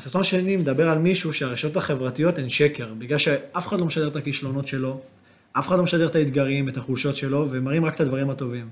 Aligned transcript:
הסרטון 0.00 0.20
השני 0.20 0.56
מדבר 0.56 0.88
על 0.88 0.98
מישהו 0.98 1.32
שהרשתות 1.32 1.76
החברתיות 1.76 2.38
הן 2.38 2.48
שקר, 2.48 2.94
בגלל 2.98 3.18
שאף 3.18 3.68
אחד 3.68 3.80
לא 3.80 3.86
משדר 3.86 4.08
את 4.08 4.16
הכישלונות 4.16 4.68
שלו, 4.68 5.00
אף 5.52 5.68
אחד 5.68 5.76
לא 5.76 5.82
משדר 5.82 6.06
את 6.06 6.14
האתגרים, 6.14 6.68
את 6.68 6.76
החולשות 6.76 7.16
שלו, 7.16 7.46
ומראים 7.50 7.84
רק 7.84 7.94
את 7.94 8.00
הדברים 8.00 8.30
הטובים. 8.30 8.68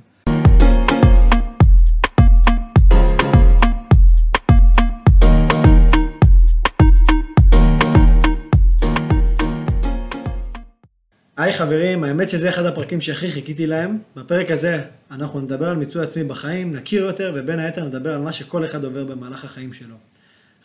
היי 11.37 11.53
חברים, 11.53 12.05
האמת 12.05 12.31
שזה 12.31 12.49
אחד 12.49 12.67
הפרקים 12.67 13.01
שהכי 13.01 13.33
חיכיתי 13.33 13.67
להם. 13.67 13.99
בפרק 14.17 14.51
הזה 14.51 14.83
אנחנו 15.11 15.41
נדבר 15.41 15.69
על 15.69 15.77
מיצוי 15.77 16.03
עצמי 16.03 16.25
בחיים, 16.25 16.73
נכיר 16.77 17.05
יותר, 17.05 17.33
ובין 17.37 17.59
היתר 17.59 17.85
נדבר 17.85 18.15
על 18.15 18.21
מה 18.21 18.33
שכל 18.33 18.65
אחד 18.65 18.85
עובר 18.85 19.05
במהלך 19.05 19.45
החיים 19.45 19.73
שלו. 19.73 19.95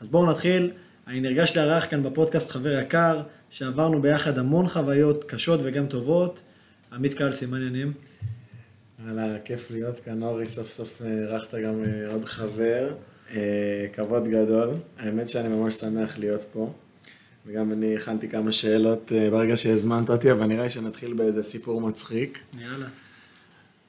אז 0.03 0.09
בואו 0.09 0.31
נתחיל. 0.31 0.71
אני 1.07 1.19
נרגש 1.19 1.57
לארח 1.57 1.85
כאן 1.89 2.03
בפודקאסט 2.03 2.51
חבר 2.51 2.79
יקר, 2.79 3.21
שעברנו 3.49 4.01
ביחד 4.01 4.37
המון 4.37 4.67
חוויות 4.67 5.23
קשות 5.23 5.59
וגם 5.63 5.85
טובות. 5.85 6.41
עמית 6.93 7.13
קלסי, 7.13 7.45
מה 7.45 7.57
העניינים? 7.57 7.93
וואלה, 9.05 9.39
כיף 9.45 9.71
להיות 9.71 9.99
כאן, 9.99 10.23
אורי, 10.23 10.45
סוף 10.45 10.71
סוף 10.71 11.01
אירחת 11.01 11.55
גם 11.55 11.83
אה, 11.83 12.13
עוד 12.13 12.25
חבר. 12.25 12.93
אה, 13.31 13.85
כבוד 13.93 14.27
גדול. 14.27 14.69
האמת 14.99 15.29
שאני 15.29 15.47
ממש 15.47 15.75
שמח 15.75 16.17
להיות 16.17 16.45
פה. 16.53 16.73
וגם 17.45 17.71
אני 17.71 17.95
הכנתי 17.95 18.29
כמה 18.29 18.51
שאלות 18.51 19.11
אה, 19.15 19.29
ברגע 19.29 19.57
שהזמנת 19.57 20.09
אותי, 20.09 20.31
אבל 20.31 20.45
נראה 20.45 20.63
לי 20.63 20.69
שנתחיל 20.69 21.13
באיזה 21.13 21.43
סיפור 21.43 21.81
מצחיק. 21.81 22.39
יאללה. 22.59 22.87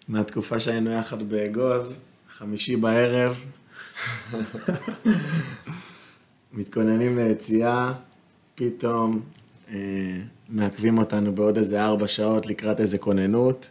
מהתקופה 0.08 0.60
שהיינו 0.60 0.90
יחד 0.90 1.28
באגוז, 1.28 1.98
חמישי 2.38 2.76
בערב. 2.76 3.44
מתכוננים 6.56 7.18
ליציאה, 7.18 7.92
פתאום 8.54 9.20
אה, 9.72 9.76
מעכבים 10.48 10.98
אותנו 10.98 11.32
בעוד 11.32 11.58
איזה 11.58 11.84
ארבע 11.84 12.08
שעות 12.08 12.46
לקראת 12.46 12.80
איזה 12.80 12.98
כוננות. 12.98 13.68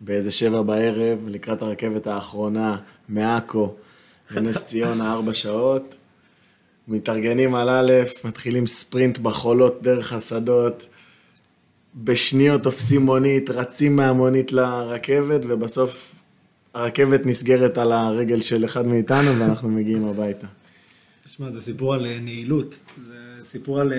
באיזה 0.00 0.30
שבע 0.30 0.62
בערב, 0.62 1.18
לקראת 1.26 1.62
הרכבת 1.62 2.06
האחרונה 2.06 2.76
מעכו 3.08 3.74
לנס 4.30 4.66
ציונה 4.66 5.10
ארבע 5.12 5.34
שעות. 5.34 5.96
מתארגנים 6.88 7.54
על 7.54 7.68
א', 7.68 7.92
מתחילים 8.24 8.66
ספרינט 8.66 9.18
בחולות 9.18 9.82
דרך 9.82 10.12
השדות, 10.12 10.86
בשניות 11.94 12.62
תופסים 12.62 13.02
מונית, 13.02 13.50
רצים 13.50 13.96
מהמונית 13.96 14.52
לרכבת, 14.52 15.40
ובסוף 15.48 16.14
הרכבת 16.74 17.26
נסגרת 17.26 17.78
על 17.78 17.92
הרגל 17.92 18.40
של 18.40 18.64
אחד 18.64 18.86
מאיתנו 18.86 19.38
ואנחנו 19.38 19.68
מגיעים 19.68 20.04
הביתה. 20.04 20.46
תשמע, 21.40 21.52
זה 21.52 21.60
סיפור 21.60 21.94
על 21.94 22.06
אה, 22.06 22.18
נעילות. 22.20 22.78
זה 23.06 23.44
סיפור 23.44 23.80
על... 23.80 23.92
אה, 23.92 23.98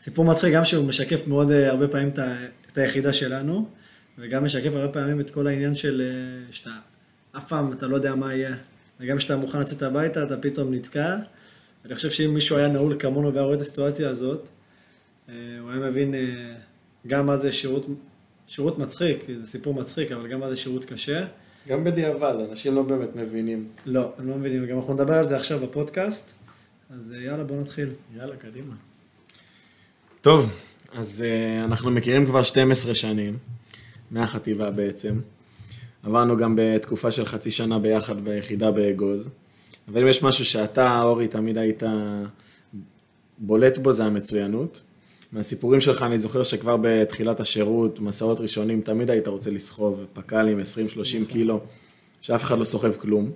סיפור 0.00 0.24
מצחיק 0.24 0.54
גם 0.54 0.64
שהוא 0.64 0.86
משקף 0.86 1.26
מאוד 1.26 1.50
אה, 1.50 1.70
הרבה 1.70 1.88
פעמים 1.88 2.08
את, 2.08 2.78
היחידה 2.78 3.12
שלנו, 3.12 3.68
וגם 4.18 4.44
משקף 4.44 4.72
הרבה 4.74 4.92
פעמים 4.92 5.20
את 5.20 5.30
כל 5.30 5.46
העניין 5.46 5.76
של 5.76 6.02
שאתה 6.50 6.70
אף 7.36 7.48
פעם 7.48 7.72
אתה 7.72 7.86
לא 7.86 7.96
יודע 7.96 8.14
מה 8.14 8.34
יהיה. 8.34 8.56
וגם 9.00 9.16
כשאתה 9.16 9.36
מוכן 9.36 9.60
לצאת 9.60 9.82
הביתה, 9.82 10.22
אתה 10.22 10.36
פתאום 10.36 10.74
נתקע. 10.74 11.16
אני 11.84 11.94
חושב 11.94 12.10
שאם 12.10 12.34
מישהו 12.34 12.56
היה 12.56 12.68
נעול 12.68 12.96
כמונו 12.98 13.32
והיה 13.32 13.44
רואה 13.44 13.56
את 13.56 13.60
הסיטואציה 13.60 14.08
הזאת, 14.08 14.48
הוא 15.26 15.70
היה 15.70 15.80
מבין 15.80 16.14
גם 17.06 17.26
מה 17.26 17.38
זה 17.38 17.52
שירות, 17.52 17.86
שירות 18.46 18.78
מצחיק, 18.78 19.24
זה 19.40 19.46
סיפור 19.46 19.74
מצחיק, 19.74 20.12
אבל 20.12 20.28
גם 20.28 20.40
מה 20.40 20.48
זה 20.48 20.56
שירות 20.56 20.84
קשה. 20.84 21.26
גם 21.68 21.84
בדיעבד, 21.84 22.34
אנשים 22.50 22.74
לא 22.74 22.82
באמת 22.82 23.16
מבינים. 23.16 23.68
לא, 23.86 24.12
הם 24.18 24.28
לא 24.28 24.36
מבינים, 24.36 24.66
גם 24.66 24.78
אנחנו 24.78 24.94
נדבר 24.94 25.14
על 25.14 25.28
זה 25.28 25.36
עכשיו 25.36 25.60
בפודקאסט, 25.60 26.43
אז 26.96 27.14
אה, 27.16 27.22
יאללה, 27.22 27.44
בוא 27.44 27.56
נתחיל. 27.56 27.88
יאללה, 28.16 28.36
קדימה. 28.36 28.74
טוב, 30.20 30.50
אז 30.92 31.24
uh, 31.24 31.64
אנחנו 31.64 31.90
מכירים 31.90 32.26
כבר 32.26 32.42
12 32.42 32.94
שנים, 32.94 33.38
מהחטיבה 34.10 34.70
בעצם. 34.70 35.20
עברנו 36.02 36.36
גם 36.36 36.54
בתקופה 36.58 37.10
של 37.10 37.24
חצי 37.24 37.50
שנה 37.50 37.78
ביחד 37.78 38.24
ביחידה 38.24 38.70
באגוז. 38.70 39.28
אבל 39.88 40.02
אם 40.02 40.08
יש 40.08 40.22
משהו 40.22 40.44
שאתה, 40.44 41.02
אורי, 41.02 41.28
תמיד 41.28 41.58
היית 41.58 41.82
בולט 43.38 43.78
בו, 43.78 43.92
זה 43.92 44.04
המצוינות. 44.04 44.80
מהסיפורים 45.32 45.80
שלך 45.80 46.02
אני 46.02 46.18
זוכר 46.18 46.42
שכבר 46.42 46.76
בתחילת 46.82 47.40
השירות, 47.40 48.00
מסעות 48.00 48.40
ראשונים, 48.40 48.80
תמיד 48.80 49.10
היית 49.10 49.28
רוצה 49.28 49.50
לסחוב 49.50 50.04
פק"לים 50.12 50.60
20-30 50.60 50.60
נכון. 50.60 51.24
קילו, 51.24 51.60
שאף 52.20 52.44
אחד 52.44 52.58
לא 52.58 52.64
סוחב 52.64 52.92
כלום. 52.96 53.30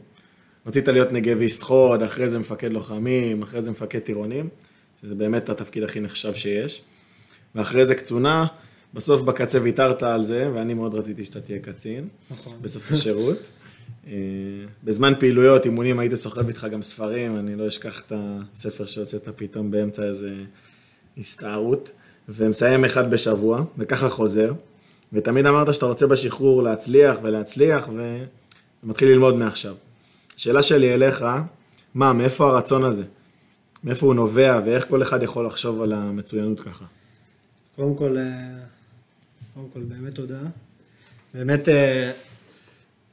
רצית 0.68 0.88
להיות 0.88 1.12
נגביסט 1.12 1.62
חוד, 1.62 2.02
אחרי 2.02 2.30
זה 2.30 2.38
מפקד 2.38 2.72
לוחמים, 2.72 3.42
אחרי 3.42 3.62
זה 3.62 3.70
מפקד 3.70 3.98
טירונים, 3.98 4.48
שזה 5.02 5.14
באמת 5.14 5.48
התפקיד 5.48 5.82
הכי 5.82 6.00
נחשב 6.00 6.34
שיש. 6.34 6.82
ואחרי 7.54 7.84
זה 7.84 7.94
קצונה, 7.94 8.46
בסוף 8.94 9.20
בקצה 9.20 9.58
ויתרת 9.62 10.02
על 10.02 10.22
זה, 10.22 10.50
ואני 10.54 10.74
מאוד 10.74 10.94
רציתי 10.94 11.24
שאתה 11.24 11.40
תהיה 11.40 11.58
קצין. 11.58 12.08
נכון. 12.30 12.52
בסוף 12.62 12.92
השירות. 12.92 13.50
אה, 14.06 14.12
בזמן 14.84 15.12
פעילויות, 15.18 15.64
אימונים, 15.64 15.98
הייתי 15.98 16.16
סוחב 16.16 16.48
איתך 16.48 16.66
גם 16.72 16.82
ספרים, 16.82 17.38
אני 17.38 17.56
לא 17.56 17.68
אשכח 17.68 18.00
את 18.00 18.12
הספר 18.16 18.86
שהוצאת 18.86 19.28
פתאום 19.36 19.70
באמצע 19.70 20.02
איזה 20.02 20.34
הסתערות, 21.18 21.90
ומסיים 22.28 22.84
אחד 22.84 23.10
בשבוע, 23.10 23.64
וככה 23.78 24.08
חוזר. 24.08 24.52
ותמיד 25.12 25.46
אמרת 25.46 25.74
שאתה 25.74 25.86
רוצה 25.86 26.06
בשחרור 26.06 26.62
להצליח 26.62 27.18
ולהצליח, 27.22 27.88
ומתחיל 28.84 29.08
ללמוד 29.08 29.36
מעכשיו. 29.36 29.74
השאלה 30.38 30.62
שלי 30.62 30.94
אליך, 30.94 31.24
מה, 31.94 32.12
מאיפה 32.12 32.48
הרצון 32.48 32.84
הזה? 32.84 33.02
מאיפה 33.84 34.06
הוא 34.06 34.14
נובע, 34.14 34.60
ואיך 34.66 34.88
כל 34.88 35.02
אחד 35.02 35.22
יכול 35.22 35.46
לחשוב 35.46 35.82
על 35.82 35.92
המצוינות 35.92 36.60
ככה? 36.60 36.84
קודם 37.76 37.94
כל, 37.94 38.18
אה, 38.18 38.24
קודם 39.54 39.68
כל, 39.68 39.80
באמת 39.80 40.14
תודה. 40.14 40.40
באמת, 41.34 41.68
אה, 41.68 42.12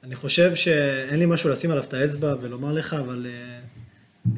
אני 0.03 0.15
חושב 0.15 0.55
שאין 0.55 1.19
לי 1.19 1.25
משהו 1.25 1.49
לשים 1.49 1.71
עליו 1.71 1.83
את 1.83 1.93
האצבע 1.93 2.35
ולומר 2.41 2.73
לך, 2.73 2.93
אבל 2.93 3.25
אה, 3.29 3.59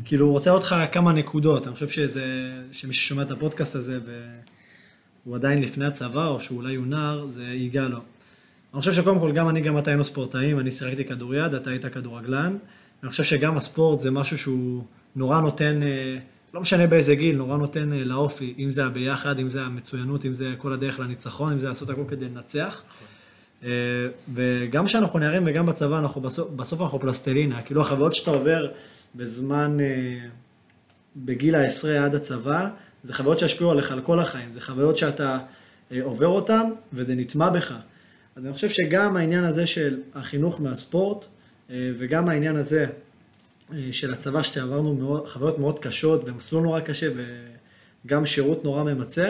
כאילו, 0.06 0.32
רוצה 0.32 0.52
אותך 0.52 0.76
כמה 0.92 1.14
נקודות. 1.14 1.68
אני 1.68 1.74
חושב 1.74 1.90
שזה, 1.90 2.26
שמי 2.72 2.94
ששומע 2.94 3.22
את 3.22 3.32
הפודקאסט 3.32 3.76
הזה 3.76 4.00
והוא 5.26 5.36
עדיין 5.36 5.62
לפני 5.62 5.86
הצבא, 5.86 6.28
או 6.28 6.40
שאולי 6.40 6.76
הוא 6.76 6.86
נער, 6.86 7.28
זה 7.32 7.44
ייגע 7.44 7.88
לו. 7.88 8.00
אני 8.74 8.80
חושב 8.80 8.94
שקודם 8.94 9.20
כל, 9.20 9.32
גם 9.32 9.50
אני, 9.50 9.62
גם 9.62 9.78
אתה 9.78 9.92
היינו 9.92 10.04
ספורטאים, 10.04 10.60
אני 10.60 10.72
שיחקתי 10.72 11.06
כדוריד, 11.06 11.54
אתה 11.54 11.70
היית 11.70 11.86
כדורגלן. 11.86 12.58
אני 13.04 13.10
חושב 13.10 13.24
שגם 13.24 13.58
הספורט 13.58 14.00
זה 14.00 14.12
משהו 14.12 14.38
שהוא 14.38 14.84
נורא 15.16 15.42
נותן, 15.42 15.84
אה, 15.84 16.18
לא 16.54 16.62
משנה 16.62 16.88
באיזה 16.88 17.16
גיל, 17.16 17.36
נורא 17.36 17.58
נותן 17.58 17.94
אה, 17.94 18.04
לאופי, 18.04 18.54
אם 18.60 18.72
זה 18.72 18.86
הביחד, 18.86 19.40
אם 19.40 19.52
זה 19.52 19.62
המצוינות, 19.62 20.26
אם 20.26 20.34
זה 20.34 20.54
כל 20.58 20.74
הדרך 20.74 21.00
לניצחון, 21.00 21.54
אם 21.54 21.60
זה 21.60 21.70
לעשות 21.70 21.90
הכל 21.90 22.04
כדי 22.10 22.26
לנצח. 22.26 22.82
אה, 23.64 23.70
וגם 24.34 24.86
כשאנחנו 24.86 25.20
נערים 25.20 25.44
וגם 25.46 25.66
בצבא, 25.66 26.00
אנחנו 26.00 26.22
בסוף, 26.22 26.50
בסוף 26.50 26.82
אנחנו 26.82 27.00
פלסטלינה, 27.00 27.62
כאילו 27.62 27.82
החוויות 27.82 28.14
שאתה 28.14 28.32
עובר 28.32 28.68
בזמן, 29.16 29.78
בגיל 31.16 31.56
העשרה 31.56 32.06
עד 32.06 32.16
הצבא, 32.16 32.70
זה 33.04 33.14
חוויות 33.14 33.40
שישפיעו 33.40 33.72
עליך 33.72 33.92
על 33.92 34.02
כל 34.02 34.20
החיים, 34.20 34.54
זה 34.54 34.62
חוויות 34.62 34.98
שאתה 34.98 35.38
עובר 36.02 36.28
אותן 36.28 36.64
וזה 36.94 37.16
נטמע 37.16 37.50
בך. 37.50 37.74
אז 38.38 38.46
אני 38.46 38.54
חושב 38.54 38.70
שגם 38.70 39.18
העניין 39.18 39.44
הזה 39.44 39.68
של 39.68 40.00
החינוך 40.16 40.62
מהספורט, 40.62 41.26
אה, 41.70 41.92
וגם 41.98 42.30
העניין 42.30 42.56
הזה 42.56 42.86
אה, 43.74 43.88
של 43.92 44.14
הצבא, 44.14 44.44
שעברנו 44.44 45.24
חוויות 45.28 45.60
מאוד 45.60 45.80
קשות 45.80 46.22
ומסלול 46.26 46.64
נורא 46.64 46.80
קשה 46.80 47.08
וגם 48.06 48.26
שירות 48.26 48.64
נורא 48.64 48.84
ממצה, 48.84 49.30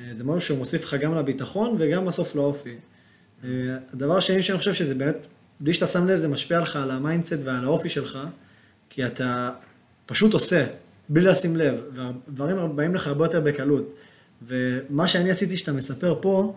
אה, 0.00 0.04
זה 0.12 0.24
משהו 0.24 0.40
שמוסיף 0.40 0.84
לך 0.84 0.94
גם 0.94 1.14
לביטחון 1.14 1.76
וגם 1.78 2.06
בסוף 2.06 2.34
לאופי. 2.34 2.76
הדבר 3.92 4.16
השני 4.16 4.42
שאני 4.42 4.58
חושב 4.58 4.74
שזה 4.74 4.94
באמת, 4.94 5.26
בלי 5.60 5.74
שאתה 5.74 5.86
שם 5.86 6.06
לב, 6.06 6.18
זה 6.18 6.28
משפיע 6.28 6.60
לך 6.60 6.76
על 6.76 6.90
ה 6.90 6.96
mindset 6.96 7.38
ועל 7.44 7.64
האופי 7.64 7.88
שלך, 7.88 8.18
כי 8.90 9.06
אתה 9.06 9.50
פשוט 10.06 10.32
עושה, 10.32 10.66
בלי 11.08 11.24
לשים 11.24 11.56
לב, 11.56 11.82
והדברים 11.94 12.76
באים 12.76 12.94
לך 12.94 13.06
הרבה 13.06 13.24
יותר 13.24 13.40
בקלות. 13.40 13.94
ומה 14.42 15.06
שאני 15.06 15.30
עשיתי 15.30 15.56
שאתה 15.56 15.72
מספר 15.72 16.18
פה, 16.20 16.54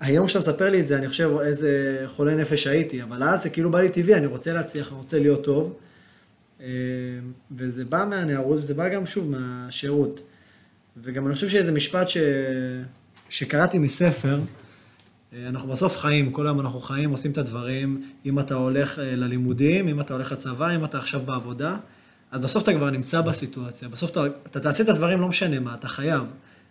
היום 0.00 0.26
כשאתה 0.26 0.38
מספר 0.38 0.70
לי 0.70 0.80
את 0.80 0.86
זה, 0.86 0.98
אני 0.98 1.08
חושב 1.08 1.30
איזה 1.42 2.02
חולה 2.06 2.34
נפש 2.34 2.66
הייתי, 2.66 3.02
אבל 3.02 3.22
אז 3.22 3.42
זה 3.42 3.50
כאילו 3.50 3.70
בא 3.70 3.80
לי 3.80 3.88
טבעי, 3.88 4.14
אני 4.14 4.26
רוצה 4.26 4.52
להצליח, 4.52 4.88
אני 4.88 4.96
רוצה 4.96 5.18
להיות 5.18 5.44
טוב. 5.44 5.76
אה, 6.60 6.66
וזה 7.56 7.84
בא 7.84 8.06
מהנערות, 8.10 8.58
וזה 8.58 8.74
בא 8.74 8.88
גם, 8.88 9.06
שוב, 9.06 9.30
מהשירות. 9.30 10.22
וגם 11.02 11.26
אני 11.26 11.34
חושב 11.34 11.48
שזה 11.48 11.72
משפט 11.72 12.08
ש... 12.08 12.16
שקראתי 13.28 13.78
מספר, 13.78 14.40
אה, 15.32 15.48
אנחנו 15.48 15.68
בסוף 15.68 15.98
חיים, 15.98 16.32
כל 16.32 16.46
היום 16.46 16.60
אנחנו 16.60 16.80
חיים, 16.80 17.10
עושים 17.10 17.30
את 17.30 17.38
הדברים, 17.38 18.02
אם 18.26 18.38
אתה 18.38 18.54
הולך 18.54 18.98
אה, 18.98 19.16
ללימודים, 19.16 19.88
אם 19.88 20.00
אתה 20.00 20.14
הולך 20.14 20.32
לצבא, 20.32 20.76
אם 20.76 20.84
אתה 20.84 20.98
עכשיו 20.98 21.20
בעבודה, 21.20 21.76
אז 22.30 22.40
בסוף 22.40 22.62
אתה 22.62 22.72
כבר 22.72 22.90
נמצא 22.90 23.20
בסיטואציה, 23.20 23.88
בסוף 23.88 24.10
אתה, 24.10 24.26
אתה 24.26 24.60
תעשה 24.60 24.84
את 24.84 24.88
הדברים, 24.88 25.20
לא 25.20 25.28
משנה 25.28 25.60
מה, 25.60 25.74
אתה 25.74 25.88
חייב. 25.88 26.22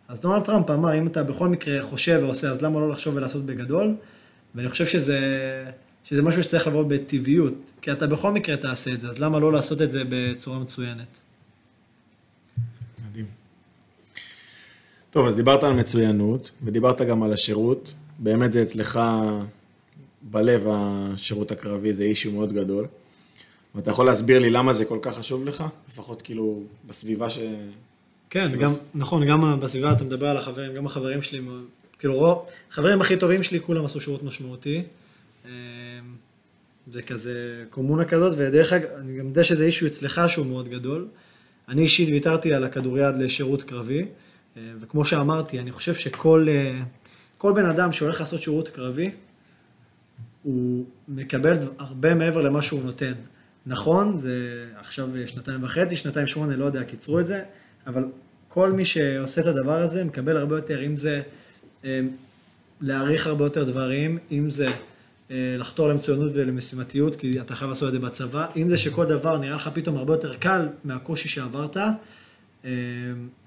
אז 0.10 0.20
דונלד 0.20 0.44
טראמפ 0.44 0.70
אמר, 0.70 0.98
אם 0.98 1.08
אתה 1.08 1.24
בכל 1.24 1.48
מקרה 1.48 1.84
חושב 1.84 2.20
ועושה, 2.24 2.50
אז 2.50 2.62
למה 2.62 2.80
לא 2.80 2.90
לחשוב 2.90 3.16
ולעשות 3.16 3.46
בגדול? 3.46 3.96
ואני 4.56 4.70
חושב 4.70 4.86
שזה, 4.86 5.20
שזה 6.04 6.22
משהו 6.22 6.44
שצריך 6.44 6.68
לבוא 6.68 6.84
בטבעיות, 6.84 7.54
כי 7.82 7.92
אתה 7.92 8.08
בכל 8.08 8.32
מקרה 8.32 8.58
תעשה 8.58 8.92
את 8.94 9.02
זה, 9.02 9.08
אז 9.10 9.20
למה 9.20 9.40
לא 9.40 9.52
לעשות 9.52 9.82
את 9.82 9.92
זה 9.92 10.04
בצורה 10.10 10.60
מצוינת? 10.60 11.20
מדהים. 13.10 13.26
טוב, 15.12 15.28
אז 15.28 15.36
דיברת 15.36 15.64
על 15.64 15.74
מצוינות, 15.74 16.52
ודיברת 16.64 17.02
גם 17.02 17.24
על 17.24 17.34
השירות. 17.34 17.94
באמת 18.20 18.52
זה 18.52 18.62
אצלך 18.62 19.00
בלב, 20.22 20.66
השירות 20.70 21.52
הקרבי, 21.52 21.94
זה 21.94 22.04
אישיו 22.04 22.32
מאוד 22.32 22.54
גדול. 22.54 22.88
ואתה 23.76 23.92
יכול 23.92 24.06
להסביר 24.06 24.40
לי 24.40 24.50
למה 24.50 24.74
זה 24.74 24.86
כל 24.86 25.00
כך 25.02 25.18
חשוב 25.18 25.46
לך? 25.46 25.64
לפחות 25.90 26.22
כאילו 26.22 26.64
בסביבה 26.88 27.30
ש... 27.30 27.40
כן, 28.30 28.48
גם, 28.60 28.66
בס- 28.66 28.84
נכון, 28.96 29.26
גם 29.28 29.60
בסביבה 29.60 29.92
אתה 29.92 30.04
מדבר 30.04 30.28
על 30.28 30.38
החברים, 30.38 30.74
גם 30.74 30.86
החברים 30.86 31.22
שלי, 31.22 31.42
כאילו 32.00 32.16
רוב, 32.16 32.46
החברים 32.72 33.02
הכי 33.02 33.18
טובים 33.18 33.44
שלי 33.44 33.60
כולם 33.60 33.86
עשו 33.86 34.02
שירות 34.02 34.24
משמעותי. 34.24 34.84
אמ, 35.46 35.52
זה 36.92 37.02
כזה 37.02 37.64
קומונה 37.70 38.06
כזאת, 38.06 38.34
ודרך 38.38 38.74
אגב, 38.74 38.90
אני 39.00 39.20
גם 39.20 39.28
יודע 39.28 39.44
שזה 39.44 39.66
אישו 39.66 39.86
אצלך 39.88 40.22
שהוא 40.28 40.46
מאוד 40.46 40.70
גדול. 40.70 41.08
אני 41.70 41.82
אישית 41.82 42.10
ויתרתי 42.10 42.54
על 42.54 42.64
הכדוריד 42.64 43.16
לשירות 43.16 43.64
קרבי, 43.64 44.06
אה, 44.58 44.62
וכמו 44.80 45.06
שאמרתי, 45.06 45.60
אני 45.60 45.72
חושב 45.72 45.94
שכל 45.94 46.48
אה, 46.50 46.82
כל 47.38 47.54
בן 47.54 47.66
אדם 47.66 47.94
שהולך 47.94 48.20
לעשות 48.20 48.42
שירות 48.42 48.70
קרבי, 48.70 49.12
הוא 50.44 50.86
מקבל 51.08 51.58
הרבה 51.80 52.14
מעבר 52.16 52.42
למה 52.42 52.62
שהוא 52.62 52.84
נותן. 52.84 53.14
נכון, 53.66 54.20
זה 54.20 54.66
עכשיו 54.76 55.10
שנתיים 55.26 55.64
וחצי, 55.64 55.96
שנתיים 55.96 56.28
שמונה, 56.28 56.56
לא 56.56 56.66
יודע, 56.66 56.84
קיצרו 56.84 57.20
את 57.20 57.26
זה, 57.26 57.44
אבל 57.90 58.06
כל 58.50 58.72
מי 58.72 58.86
שעושה 58.86 59.42
את 59.42 59.46
הדבר 59.46 59.82
הזה 59.82 60.04
מקבל 60.04 60.38
הרבה 60.38 60.56
יותר, 60.56 60.86
אם 60.86 60.98
זה 60.98 61.22
אה, 61.86 62.02
להעריך 62.82 63.28
הרבה 63.28 63.46
יותר 63.46 63.64
דברים, 63.64 64.18
אם 64.32 64.50
זה 64.50 64.68
אה, 65.32 65.56
לחתור 65.58 65.88
למצוינות 65.88 66.32
ולמשימתיות, 66.36 67.16
כי 67.16 67.40
אתה 67.42 67.56
חייב 67.56 67.70
לעשות 67.70 67.88
את 67.88 67.94
זה 67.94 68.00
בצבא, 68.00 68.46
אם 68.56 68.70
זה 68.70 68.78
שכל 68.78 69.06
דבר 69.06 69.38
נראה 69.38 69.56
לך 69.56 69.70
פתאום 69.74 69.98
הרבה 69.98 70.14
יותר 70.14 70.36
קל 70.36 70.68
מהקושי 70.84 71.30
שעברת, 71.30 71.78
אה, 71.78 72.72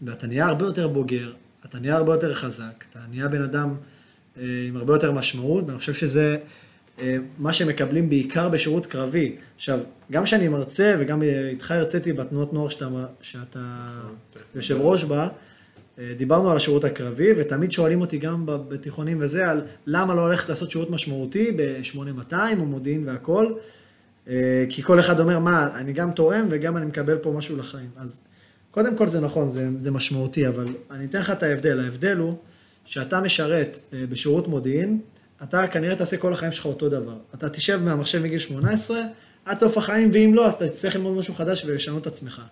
ואתה 0.03 0.27
נהיה 0.27 0.47
הרבה 0.47 0.65
יותר 0.65 0.88
בוגר, 0.88 1.33
אתה 1.65 1.79
נהיה 1.79 1.97
הרבה 1.97 2.15
יותר 2.15 2.35
חזק, 2.35 2.85
אתה 2.91 2.99
נהיה 3.11 3.29
בן 3.29 3.43
אדם 3.43 3.75
עם 4.69 4.77
הרבה 4.77 4.95
יותר 4.95 5.12
משמעות, 5.12 5.65
ואני 5.67 5.79
חושב 5.79 5.93
שזה 5.93 6.37
מה 7.38 7.52
שמקבלים 7.52 8.08
בעיקר 8.08 8.49
בשירות 8.49 8.87
קרבי. 8.87 9.37
עכשיו, 9.56 9.81
גם 10.12 10.25
כשאני 10.25 10.49
מרצה 10.49 10.94
וגם 10.99 11.22
אה, 11.22 11.49
איתך 11.49 11.70
הרציתי 11.70 12.12
בתנועות 12.12 12.52
נוער 12.52 12.69
שאתה, 12.69 12.88
שאתה 13.20 13.60
יושב 14.54 14.81
ראש 14.81 15.04
בה, 15.04 15.28
אה, 15.99 16.12
דיברנו 16.16 16.50
על 16.50 16.56
השירות 16.56 16.84
הקרבי, 16.84 17.32
ותמיד 17.37 17.72
שואלים 17.72 18.00
אותי 18.00 18.19
גם 18.19 18.46
בתיכונים 18.46 19.16
וזה, 19.20 19.50
על 19.50 19.62
למה 19.87 20.14
לא 20.14 20.31
ללכת 20.31 20.49
לעשות 20.49 20.70
שירות 20.70 20.90
משמעותי 20.90 21.52
ב-8200 21.56 22.34
או 22.58 22.64
מודיעין 22.64 23.08
והכל, 23.08 23.52
אה, 24.28 24.64
כי 24.69 24.82
כל 24.82 25.00
אחד 25.00 25.20
אומר, 25.20 25.38
מה, 25.38 25.69
אני 25.75 25.93
גם 25.93 26.12
תורם 26.12 26.46
וגם 26.50 26.76
אני 26.76 26.87
מקבל 26.87 27.19
פה 27.19 27.32
משהו 27.32 27.56
לחיים. 27.56 27.90
אז 27.96 28.20
קודם 28.70 28.96
כל 28.96 29.08
זה 29.08 29.20
נכון, 29.20 29.50
זה, 29.50 29.69
זה 29.78 29.90
משמעותי, 29.90 30.49
אבל 30.49 30.66
אני 30.90 31.04
אתן 31.04 31.19
לך 31.19 31.31
את 31.31 31.43
ההבדל. 31.43 31.81
ההבדל 31.81 32.16
הוא 32.16 32.34
שאתה 32.84 33.20
משרת 33.20 33.78
אה, 33.93 34.04
בשירות 34.08 34.49
מודיעין, 34.49 35.00
אתה 35.43 35.67
כנראה 35.67 35.97
תעשה 35.97 36.17
כל 36.17 36.33
החיים 36.33 36.53
שלך 36.53 36.67
אותו 36.67 36.89
דבר. 36.89 37.17
אתה 37.35 37.49
תשב 37.49 37.81
מהמחשב 37.85 38.23
מגיל 38.23 38.39
18, 38.39 39.00
עד 39.44 39.59
סוף 39.59 39.79
החיים, 39.79 40.11
ואם 40.12 40.35
לא, 40.35 40.47
אז 40.47 40.55
אתה 40.55 40.69
תצטרך 40.69 40.94
ללמוד 40.94 41.19
משהו 41.19 41.35
חדש 41.35 41.65
ולשנות 41.65 42.03
את 42.03 42.06
עצמך. 42.06 42.43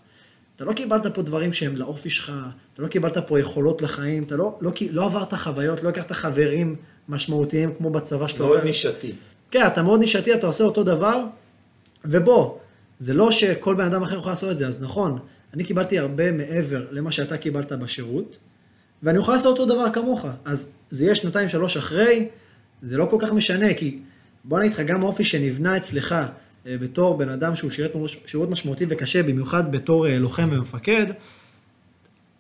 אתה 0.57 0.65
לא 0.65 0.73
קיבלת 0.73 1.07
פה 1.15 1.23
דברים 1.23 1.53
שהם 1.53 1.77
לאופי 1.77 2.11
שלך, 2.11 2.33
אתה 2.75 2.83
לא 2.83 2.89
קיבלת 2.89 3.19
פה 3.19 3.41
יכולות 3.41 3.83
לחיים, 3.83 4.23
אתה 4.23 4.37
לא, 4.37 4.59
לא, 4.61 4.73
לא 4.91 5.05
עברת 5.05 5.35
חוויות, 5.35 5.83
לא 5.83 5.89
הכרת 5.89 6.13
חברים 6.13 6.77
משמעותיים 7.09 7.75
כמו 7.75 7.91
בצבא 7.91 8.29
שאתה 8.29 8.43
מאוד 8.43 8.53
עובר. 8.53 8.65
נישתי. 8.65 9.13
כן, 9.51 9.67
אתה 9.67 9.83
מאוד 9.83 10.01
נישתי, 10.01 10.35
אתה 10.35 10.47
עושה 10.47 10.65
אותו 10.65 10.83
דבר, 10.83 11.25
ובוא, 12.05 12.59
זה 13.01 13.15
לא 13.15 13.31
שכל 13.31 13.75
בן 13.75 13.85
אדם 13.85 14.03
אחר 14.03 14.19
יכול 14.19 14.33
לעשות 14.33 14.51
את 14.51 14.59
זה, 14.59 14.69
אז 14.69 14.83
נכון, 14.83 15.19
אני 15.55 15.65
קיבלתי 15.65 15.99
הרבה 15.99 16.33
מעבר 16.33 16.87
למה 16.91 17.13
שאתה 17.13 17.37
קיבלת 17.37 17.73
בשירות, 17.73 18.39
ואני 19.03 19.19
אוכל 19.19 19.33
לעשות 19.33 19.59
אותו 19.59 19.75
דבר 19.75 19.93
כמוך. 19.93 20.27
אז 20.45 20.67
זה 20.91 21.05
יהיה 21.05 21.15
שנתיים, 21.15 21.49
שלוש 21.49 21.77
אחרי, 21.77 22.29
זה 22.83 22.97
לא 22.97 23.07
כל 23.11 23.17
כך 23.21 23.33
משנה, 23.33 23.75
כי 23.75 23.99
בוא 24.45 24.59
נגיד 24.59 24.73
לך, 24.73 24.81
גם 24.81 25.03
האופי 25.03 25.25
שנבנה 25.25 25.77
אצלך 25.77 26.13
אה, 26.67 26.77
בתור 26.81 27.19
בן 27.19 27.29
אדם 27.29 27.57
שהוא 27.57 27.71
שירת 27.71 27.93
שירות 28.27 28.51
משמעותי 28.51 28.87
וקשה, 28.89 29.23
במיוחד 29.23 29.73
בתור 29.73 30.07
אה, 30.07 30.19
לוחם 30.19 30.49
ומפקד, 30.53 31.07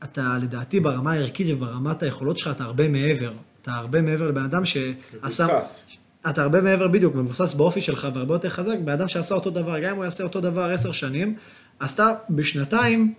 אתה 0.04 0.38
לדעתי 0.42 0.80
ברמה 0.80 1.12
הערכית 1.12 1.46
וברמת 1.50 2.02
היכולות 2.02 2.38
שלך, 2.38 2.50
אתה 2.50 2.64
הרבה 2.64 2.88
מעבר. 2.88 3.32
אתה 3.62 3.72
הרבה 3.72 4.02
מעבר 4.02 4.28
לבן 4.28 4.44
אדם 4.44 4.64
שעשה... 4.64 5.44
מבוסס. 5.44 5.86
אתה 6.30 6.42
הרבה 6.42 6.60
מעבר 6.60 6.88
בדיוק, 6.88 7.14
מבוסס 7.14 7.52
באופי 7.52 7.80
שלך 7.80 8.08
והרבה 8.14 8.34
יותר 8.34 8.48
חזק, 8.48 8.76
בן 8.84 8.92
אדם 8.92 9.08
שעשה 9.08 9.34
אותו 9.34 9.50
דבר, 9.50 9.78
גם 9.78 9.90
אם 9.90 9.96
הוא 9.96 10.04
יעשה 10.04 10.24
אותו 10.24 10.40
דבר 10.40 10.70
עשר 10.72 10.92
שנים, 10.92 11.36
אז 11.80 11.90
אתה 11.90 12.12
בשנתיים 12.30 13.14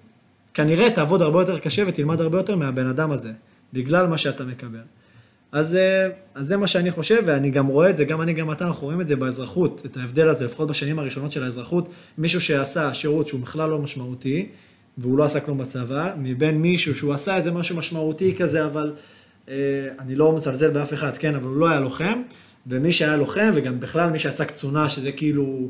כנראה 0.53 0.91
תעבוד 0.91 1.21
הרבה 1.21 1.41
יותר 1.41 1.59
קשה 1.59 1.83
ותלמד 1.87 2.21
הרבה 2.21 2.37
יותר 2.37 2.55
מהבן 2.55 2.87
אדם 2.87 3.11
הזה, 3.11 3.31
בגלל 3.73 4.07
מה 4.07 4.17
שאתה 4.17 4.43
מקבל. 4.43 4.81
אז, 5.51 5.75
אה, 5.75 6.09
אז 6.35 6.47
זה 6.47 6.57
מה 6.57 6.67
שאני 6.67 6.91
חושב, 6.91 7.23
ואני 7.25 7.51
גם 7.51 7.67
רואה 7.67 7.89
את 7.89 7.97
זה, 7.97 8.05
גם 8.05 8.21
אני, 8.21 8.33
גם 8.33 8.51
אתה, 8.51 8.67
אנחנו 8.67 8.85
רואים 8.85 9.01
את 9.01 9.07
זה 9.07 9.15
באזרחות, 9.15 9.81
את 9.85 9.97
ההבדל 9.97 10.29
הזה, 10.29 10.45
לפחות 10.45 10.69
בשנים 10.69 10.99
הראשונות 10.99 11.31
של 11.31 11.43
האזרחות, 11.43 11.89
מישהו 12.17 12.41
שעשה 12.41 12.93
שירות 12.93 13.27
שהוא 13.27 13.41
בכלל 13.41 13.69
לא 13.69 13.79
משמעותי, 13.79 14.49
והוא 14.97 15.17
לא 15.17 15.23
עשה 15.23 15.39
כלום 15.39 15.57
בצבא, 15.57 16.13
מבין 16.17 16.61
מישהו 16.61 16.95
שהוא 16.95 17.13
עשה 17.13 17.37
איזה 17.37 17.51
משהו 17.51 17.77
משמעותי 17.77 18.35
כזה, 18.35 18.65
אבל 18.65 18.93
אה, 19.49 19.55
אני 19.99 20.15
לא 20.15 20.31
מצלזל 20.31 20.71
באף 20.71 20.93
אחד, 20.93 21.17
כן, 21.17 21.35
אבל 21.35 21.45
הוא 21.45 21.57
לא 21.57 21.69
היה 21.69 21.79
לוחם, 21.79 22.21
ומי 22.67 22.91
שהיה 22.91 23.15
לוחם, 23.17 23.51
וגם 23.55 23.79
בכלל 23.79 24.09
מי 24.09 24.19
שיצא 24.19 24.45
קצונה, 24.45 24.89
שזה 24.89 25.11
כאילו, 25.11 25.69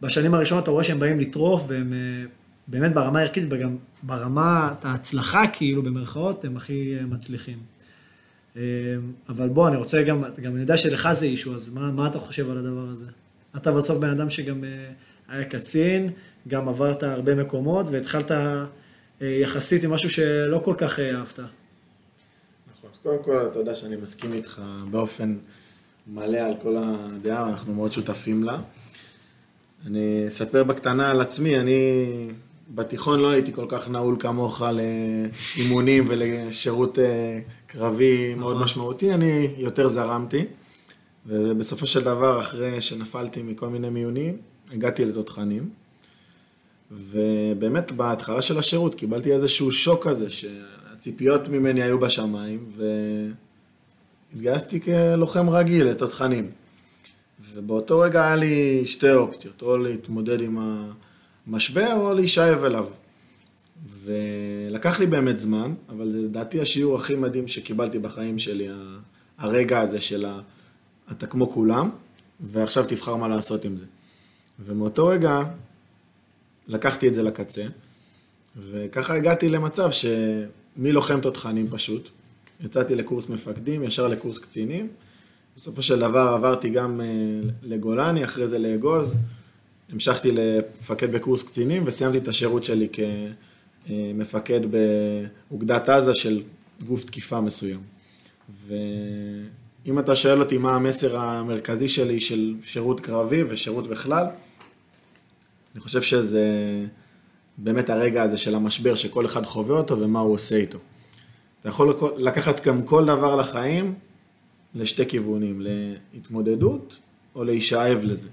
בשנים 0.00 0.34
הראשונות 0.34 0.62
אתה 0.62 0.70
רואה 0.70 0.84
שהם 0.84 1.00
באים 1.00 1.20
לטרוף, 1.20 1.64
והם 1.68 1.92
אה, 1.92 1.98
באמת 2.66 2.94
ברמה 2.94 3.18
הערכית, 3.18 3.44
וגם 3.50 3.76
ברמת 4.02 4.84
ההצלחה, 4.84 5.42
כאילו, 5.52 5.82
במרכאות, 5.82 6.44
הם 6.44 6.56
הכי 6.56 6.96
אה, 7.00 7.06
מצליחים. 7.06 7.73
אה, 8.56 8.62
אבל 9.28 9.48
בוא, 9.48 9.68
אני 9.68 9.76
רוצה 9.76 10.02
גם, 10.02 10.22
גם 10.42 10.52
אני 10.52 10.60
יודע 10.60 10.76
שלך 10.76 11.08
זה 11.12 11.26
אישו, 11.26 11.54
אז 11.54 11.68
מה, 11.68 11.90
מה 11.90 12.06
אתה 12.06 12.18
חושב 12.18 12.50
על 12.50 12.58
הדבר 12.58 12.88
הזה? 12.88 13.04
אתה 13.56 13.72
בסוף 13.72 13.98
בן 13.98 14.08
אדם 14.08 14.30
שגם 14.30 14.64
אה, 14.64 14.68
היה 15.28 15.44
קצין, 15.44 16.10
גם 16.48 16.68
עברת 16.68 17.02
הרבה 17.02 17.34
מקומות, 17.34 17.86
והתחלת 17.90 18.30
אה, 18.30 18.64
יחסית 19.20 19.84
עם 19.84 19.90
משהו 19.90 20.10
שלא 20.10 20.60
כל 20.64 20.74
כך 20.78 20.98
אה, 20.98 21.16
אהבת. 21.16 21.38
נכון. 21.38 22.90
אז 22.92 22.98
קודם 23.02 23.22
כל, 23.22 23.48
אתה 23.50 23.58
יודע 23.58 23.74
שאני 23.74 23.96
מסכים 23.96 24.32
איתך 24.32 24.62
באופן 24.90 25.36
מלא 26.06 26.38
על 26.38 26.54
כל 26.62 26.76
הדעה, 26.78 27.48
אנחנו 27.48 27.74
מאוד 27.74 27.92
שותפים 27.92 28.42
לה. 28.42 28.60
אני 29.86 30.24
אספר 30.26 30.64
בקטנה 30.64 31.10
על 31.10 31.20
עצמי, 31.20 31.58
אני 31.58 31.78
בתיכון 32.74 33.20
לא 33.20 33.30
הייתי 33.30 33.52
כל 33.52 33.66
כך 33.68 33.88
נעול 33.88 34.16
כמוך 34.18 34.62
לאימונים 34.62 36.04
ולשירות 36.08 36.98
קרבי 37.74 38.34
מאוד 38.34 38.56
משמעותי, 38.56 39.14
אני 39.14 39.54
יותר 39.58 39.88
זרמתי. 39.88 40.44
ובסופו 41.26 41.86
של 41.86 42.04
דבר, 42.04 42.40
אחרי 42.40 42.80
שנפלתי 42.80 43.42
מכל 43.42 43.68
מיני 43.68 43.90
מיונים, 43.90 44.36
הגעתי 44.72 45.04
לתותחנים. 45.04 45.70
ובאמת 46.90 47.92
בהתחלה 47.92 48.42
של 48.42 48.58
השירות 48.58 48.94
קיבלתי 48.94 49.32
איזשהו 49.32 49.72
שוק 49.72 50.08
כזה, 50.08 50.30
שהציפיות 50.30 51.48
ממני 51.48 51.82
היו 51.82 51.98
בשמיים, 51.98 52.66
והתגייסתי 54.32 54.80
כלוחם 54.80 55.50
רגיל 55.50 55.86
לתותחנים. 55.86 56.50
ובאותו 57.52 57.98
רגע 57.98 58.24
היה 58.24 58.36
לי 58.36 58.82
שתי 58.86 59.10
אופציות, 59.10 59.62
או 59.62 59.76
להתמודד 59.76 60.40
עם 60.40 60.58
המשבר 61.46 61.92
או 61.96 62.14
להישאב 62.14 62.64
אליו. 62.64 62.86
ולקח 63.84 65.00
לי 65.00 65.06
באמת 65.06 65.38
זמן, 65.38 65.74
אבל 65.88 66.10
זה 66.10 66.18
לדעתי 66.18 66.60
השיעור 66.60 66.96
הכי 66.96 67.14
מדהים 67.14 67.48
שקיבלתי 67.48 67.98
בחיים 67.98 68.38
שלי, 68.38 68.68
הרגע 69.38 69.80
הזה 69.80 70.00
של 70.00 70.26
ה... 70.26 70.40
אתה 71.12 71.26
כמו 71.26 71.50
כולם, 71.50 71.90
ועכשיו 72.40 72.84
תבחר 72.88 73.16
מה 73.16 73.28
לעשות 73.28 73.64
עם 73.64 73.76
זה. 73.76 73.84
ומאותו 74.60 75.06
רגע 75.06 75.42
לקחתי 76.68 77.08
את 77.08 77.14
זה 77.14 77.22
לקצה, 77.22 77.64
וככה 78.56 79.14
הגעתי 79.14 79.48
למצב 79.48 79.90
שמלוחם 79.90 81.20
תותחנים 81.20 81.70
פשוט, 81.70 82.10
יצאתי 82.60 82.94
לקורס 82.94 83.28
מפקדים, 83.28 83.84
ישר 83.84 84.08
לקורס 84.08 84.38
קצינים, 84.38 84.88
בסופו 85.56 85.82
של 85.82 86.00
דבר 86.00 86.20
עברתי 86.34 86.70
גם 86.70 87.00
אה, 87.00 87.06
לגולני, 87.62 88.24
אחרי 88.24 88.46
זה 88.46 88.58
לאגוז, 88.58 89.16
המשכתי 89.92 90.32
לפקד 90.32 91.12
בקורס 91.12 91.42
קצינים 91.42 91.82
וסיימתי 91.86 92.18
את 92.18 92.28
השירות 92.28 92.64
שלי 92.64 92.88
כמפקד 93.86 94.60
באוגדת 95.50 95.88
עזה 95.88 96.14
של 96.14 96.42
גוף 96.86 97.04
תקיפה 97.04 97.40
מסוים. 97.40 97.80
ואם 98.66 99.98
אתה 99.98 100.14
שואל 100.14 100.40
אותי 100.40 100.58
מה 100.58 100.74
המסר 100.74 101.16
המרכזי 101.16 101.88
שלי 101.88 102.20
של 102.20 102.54
שירות 102.62 103.00
קרבי 103.00 103.42
ושירות 103.42 103.88
בכלל, 103.88 104.26
אני 105.74 105.80
חושב 105.80 106.02
שזה 106.02 106.52
באמת 107.58 107.90
הרגע 107.90 108.22
הזה 108.22 108.36
של 108.36 108.54
המשבר 108.54 108.94
שכל 108.94 109.26
אחד 109.26 109.46
חווה 109.46 109.78
אותו 109.78 110.00
ומה 110.00 110.20
הוא 110.20 110.34
עושה 110.34 110.56
איתו. 110.56 110.78
אתה 111.60 111.68
יכול 111.68 111.94
לקחת 112.16 112.66
גם 112.66 112.82
כל 112.82 113.04
דבר 113.04 113.36
לחיים 113.36 113.94
לשתי 114.74 115.06
כיוונים, 115.06 115.62
להתמודדות 116.14 116.98
או 117.34 117.44
להישאב 117.44 118.00
לזה. 118.04 118.28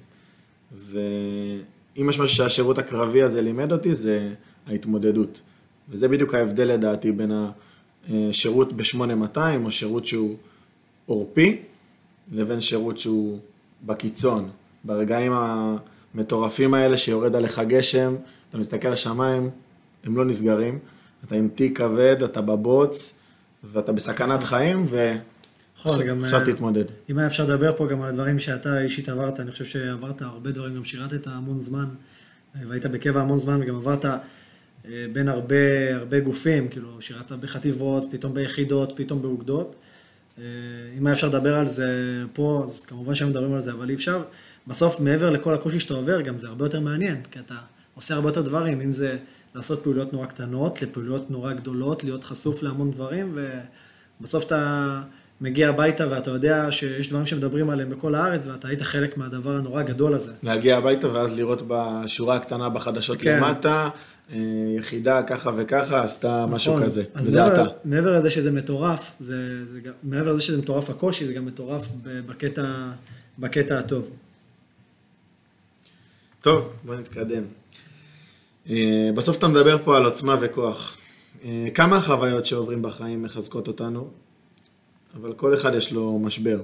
ואם 0.71 2.09
יש 2.09 2.19
משהו 2.19 2.27
שהשירות 2.27 2.77
הקרבי 2.77 3.21
הזה 3.23 3.41
לימד 3.41 3.71
אותי, 3.71 3.95
זה 3.95 4.33
ההתמודדות. 4.71 5.39
וזה 5.89 6.07
בדיוק 6.07 6.33
ההבדל 6.33 6.67
לדעתי 6.67 7.11
בין 7.11 7.31
השירות 8.09 8.73
ב-8200 8.73 9.37
או 9.65 9.71
שירות 9.71 10.05
שהוא 10.05 10.37
עורפי, 11.05 11.61
לבין 12.31 12.61
שירות 12.61 12.97
שהוא 12.97 13.39
בקיצון. 13.85 14.49
ברגעים 14.83 15.31
המטורפים 15.33 16.73
האלה 16.73 16.97
שיורד 16.97 17.35
עליך 17.35 17.61
גשם, 17.67 18.15
אתה 18.49 18.57
מסתכל 18.57 18.87
על 18.87 18.93
השמיים, 18.93 19.49
הם 20.03 20.17
לא 20.17 20.25
נסגרים. 20.25 20.79
אתה 21.25 21.35
עם 21.35 21.49
תיק 21.55 21.77
כבד, 21.77 22.23
אתה 22.23 22.41
בבוץ, 22.41 23.19
ואתה 23.63 23.91
בסכנת 23.91 24.43
חיים, 24.43 24.85
ועכשיו 24.89 26.39
אה, 26.39 26.53
תתמודד. 26.53 26.85
אם 27.09 27.17
היה 27.17 27.27
אפשר 27.27 27.45
לדבר 27.45 27.73
פה 27.77 27.87
גם 27.87 28.01
על 28.01 28.09
הדברים 28.09 28.39
שאתה 28.39 28.81
אישית 28.81 29.09
עברת, 29.09 29.39
אני 29.39 29.51
חושב 29.51 29.65
שעברת 29.65 30.21
הרבה 30.21 30.51
דברים, 30.51 30.75
גם 30.75 30.85
שירתת 30.85 31.27
המון 31.27 31.57
זמן, 31.57 31.85
והיית 32.67 32.85
בקבע 32.85 33.21
המון 33.21 33.39
זמן, 33.39 33.61
וגם 33.61 33.75
עברת 33.75 34.05
אה, 34.05 34.17
בין 34.85 35.27
הרבה, 35.27 35.95
הרבה 35.95 36.19
גופים, 36.19 36.67
כאילו, 36.67 37.01
שירתת 37.01 37.31
בחטיבות, 37.31 38.05
פתאום 38.11 38.33
ביחידות, 38.33 38.93
פתאום 38.95 39.21
באוגדות. 39.21 39.75
אה, 40.39 40.43
אם 40.97 41.07
היה 41.07 41.13
אפשר 41.13 41.27
לדבר 41.27 41.55
על 41.55 41.67
זה 41.67 42.23
פה, 42.33 42.61
אז 42.65 42.85
כמובן 42.85 43.15
שהיינו 43.15 43.31
מדברים 43.33 43.53
על 43.53 43.61
זה, 43.61 43.71
אבל 43.71 43.89
אי 43.89 43.95
אפשר. 43.95 44.23
בסוף, 44.67 44.99
מעבר 44.99 45.29
לכל 45.29 45.53
הקושי 45.53 45.79
שאתה 45.79 45.93
עובר, 45.93 46.21
גם 46.21 46.39
זה 46.39 46.47
הרבה 46.47 46.65
יותר 46.65 46.79
מעניין, 46.79 47.21
כי 47.31 47.39
אתה 47.39 47.55
עושה 47.95 48.15
הרבה 48.15 48.29
יותר 48.29 48.41
דברים, 48.41 48.81
אם 48.81 48.93
זה 48.93 49.17
לעשות 49.55 49.83
פעילויות 49.83 50.13
נורא 50.13 50.25
קטנות, 50.25 50.81
לפעילויות 50.81 51.31
נורא 51.31 51.53
גדולות, 51.53 52.03
להיות 52.03 52.23
חשוף 52.23 52.63
להמון 52.63 52.91
דברים, 52.91 53.37
ובסוף 54.19 54.45
אתה 54.45 55.01
מגיע 55.41 55.69
הביתה 55.69 56.05
ואתה 56.09 56.31
יודע 56.31 56.71
שיש 56.71 57.09
דברים 57.09 57.25
שמדברים 57.25 57.69
עליהם 57.69 57.89
בכל 57.89 58.15
הארץ, 58.15 58.45
ואתה 58.45 58.67
היית 58.67 58.81
חלק 58.81 59.17
מהדבר 59.17 59.51
הנורא 59.51 59.79
הגדול 59.79 60.13
הזה. 60.13 60.31
להגיע 60.43 60.77
הביתה 60.77 61.13
ואז 61.13 61.33
לראות 61.33 61.61
בשורה 61.67 62.35
הקטנה 62.35 62.69
בחדשות 62.69 63.21
כן. 63.21 63.37
למטה, 63.37 63.73
אה, 63.73 63.89
יחידה 64.77 65.23
ככה 65.23 65.51
וככה, 65.57 66.03
עשתה 66.03 66.41
נכון. 66.43 66.55
משהו 66.55 66.75
כזה, 66.83 67.03
וזה 67.15 67.43
מעבר, 67.43 67.53
אתה. 67.53 67.71
מעבר 67.85 68.19
לזה 68.19 68.29
שזה 68.29 68.51
מטורף, 68.51 69.11
זה, 69.19 69.65
זה, 69.65 69.81
מעבר 70.03 70.31
לזה 70.31 70.41
שזה 70.41 70.57
מטורף 70.57 70.89
הקושי, 70.89 71.25
זה 71.25 71.33
גם 71.33 71.45
מטורף 71.45 71.87
בקטע, 72.03 72.91
בקטע 73.39 73.79
הטוב. 73.79 74.11
טוב, 76.41 76.69
בוא 76.83 76.95
נתקדם. 76.95 77.43
אה, 78.69 79.09
בסוף 79.15 79.37
אתה 79.37 79.47
מדבר 79.47 79.83
פה 79.83 79.97
על 79.97 80.05
עוצמה 80.05 80.35
וכוח. 80.41 80.97
אה, 81.45 81.67
כמה 81.73 81.97
החוויות 81.97 82.45
שעוברים 82.45 82.81
בחיים 82.81 83.23
מחזקות 83.23 83.67
אותנו, 83.67 84.09
אבל 85.15 85.33
כל 85.33 85.53
אחד 85.53 85.75
יש 85.75 85.91
לו 85.91 86.19
משבר. 86.19 86.61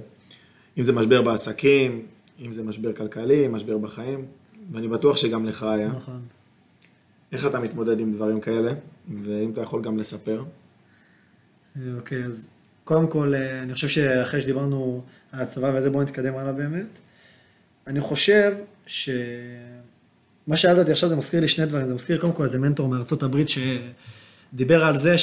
אם 0.78 0.84
זה 0.84 0.94
משבר 0.94 1.22
בעסקים, 1.22 2.06
אם 2.46 2.52
זה 2.52 2.64
משבר 2.64 2.94
כלכלי, 2.94 3.48
משבר 3.48 3.78
בחיים, 3.78 4.26
ואני 4.72 4.88
בטוח 4.88 5.18
שגם 5.18 5.46
לך 5.46 5.64
היה. 5.64 5.88
נכון. 5.88 6.22
איך 7.32 7.46
אתה 7.46 7.60
מתמודד 7.60 8.00
עם 8.00 8.14
דברים 8.14 8.42
כאלה, 8.42 8.72
ואם 9.24 9.52
אתה 9.52 9.62
יכול 9.62 9.82
גם 9.82 9.98
לספר. 9.98 10.44
אוקיי, 11.96 12.24
אז 12.24 12.48
קודם 12.84 13.08
כל, 13.08 13.34
אה, 13.36 13.64
אני 13.64 13.74
חושב 13.74 13.88
שאחרי 13.88 14.42
שדיברנו 14.42 15.04
על 15.32 15.42
הצבא 15.42 15.72
וזה, 15.76 15.90
בואו 15.90 16.04
נתקדם 16.04 16.36
הלאה 16.36 16.54
באמת. 16.54 17.00
אני 17.88 18.02
חושב 18.02 18.56
ש... 18.86 19.10
מה 20.48 20.58
שאלת 20.58 20.78
אותי 20.78 20.92
עכשיו 20.92 21.10
זה 21.10 21.16
מזכיר 21.16 21.40
לי 21.40 21.48
שני 21.48 21.66
דברים, 21.66 21.88
זה 21.88 21.94
מזכיר 21.94 22.18
קודם 22.18 22.34
כל 22.34 22.44
איזה 22.44 22.60
מנטור 22.60 22.88
מארצות 22.88 23.24
הברית 23.24 23.48
שדיבר 23.50 24.86
על 24.86 24.98
זה 24.98 25.16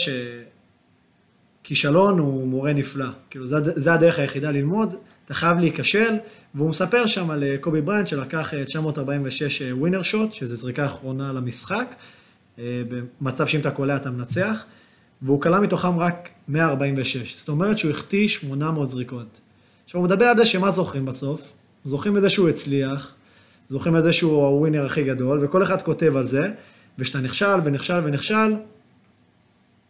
שכישלון 1.62 2.18
הוא 2.18 2.49
מורה 2.49 2.73
נפלא. 2.73 3.06
כאילו, 3.30 3.46
זה, 3.46 3.56
זה 3.62 3.92
הדרך 3.92 4.18
היחידה 4.18 4.50
ללמוד, 4.50 4.94
אתה 5.25 5.35
חייב 5.35 5.59
להיכשל, 5.59 6.14
והוא 6.54 6.71
מספר 6.71 7.07
שם 7.07 7.31
על 7.31 7.45
אה, 7.45 7.57
קובי 7.61 7.81
בריינט 7.81 8.09
שלקח 8.09 8.50
946 8.66 9.62
ווינר 9.73 10.02
שוט, 10.02 10.33
שזו 10.33 10.57
זריקה 10.57 10.87
אחרונה 10.87 11.33
למשחק, 11.33 11.95
אה, 12.59 12.83
במצב 12.88 13.47
שאם 13.47 13.61
אתה 13.61 13.71
קולע 13.71 13.97
אתה 13.97 14.11
מנצח, 14.11 14.64
והוא 15.23 15.40
קלע 15.40 15.61
מתוכם 15.61 15.99
רק 15.99 16.28
146, 16.49 17.37
זאת 17.37 17.49
אומרת 17.49 17.78
שהוא 17.78 17.90
החטיא 17.90 18.28
800 18.28 18.88
זריקות. 18.88 19.40
עכשיו 19.85 20.00
הוא 20.00 20.07
מדבר 20.07 20.25
על 20.25 20.37
זה 20.37 20.45
שמה 20.45 20.71
זוכרים 20.71 21.04
בסוף? 21.04 21.57
זוכרים 21.85 22.16
את 22.16 22.23
זה 22.23 22.31
שהוא 22.31 22.49
הצליח, 22.49 23.14
זוכרים 23.71 23.97
את 23.97 24.02
זה 24.02 24.12
שהוא 24.12 24.47
הווינר 24.47 24.87
הכי 24.87 25.04
גדול, 25.04 25.45
וכל 25.45 25.62
אחד 25.62 25.83
כותב 25.83 26.16
על 26.16 26.26
זה, 26.26 26.40
וכשאתה 26.99 27.21
נכשל 27.21 27.59
ונכשל 27.64 28.00
ונכשל, 28.04 28.54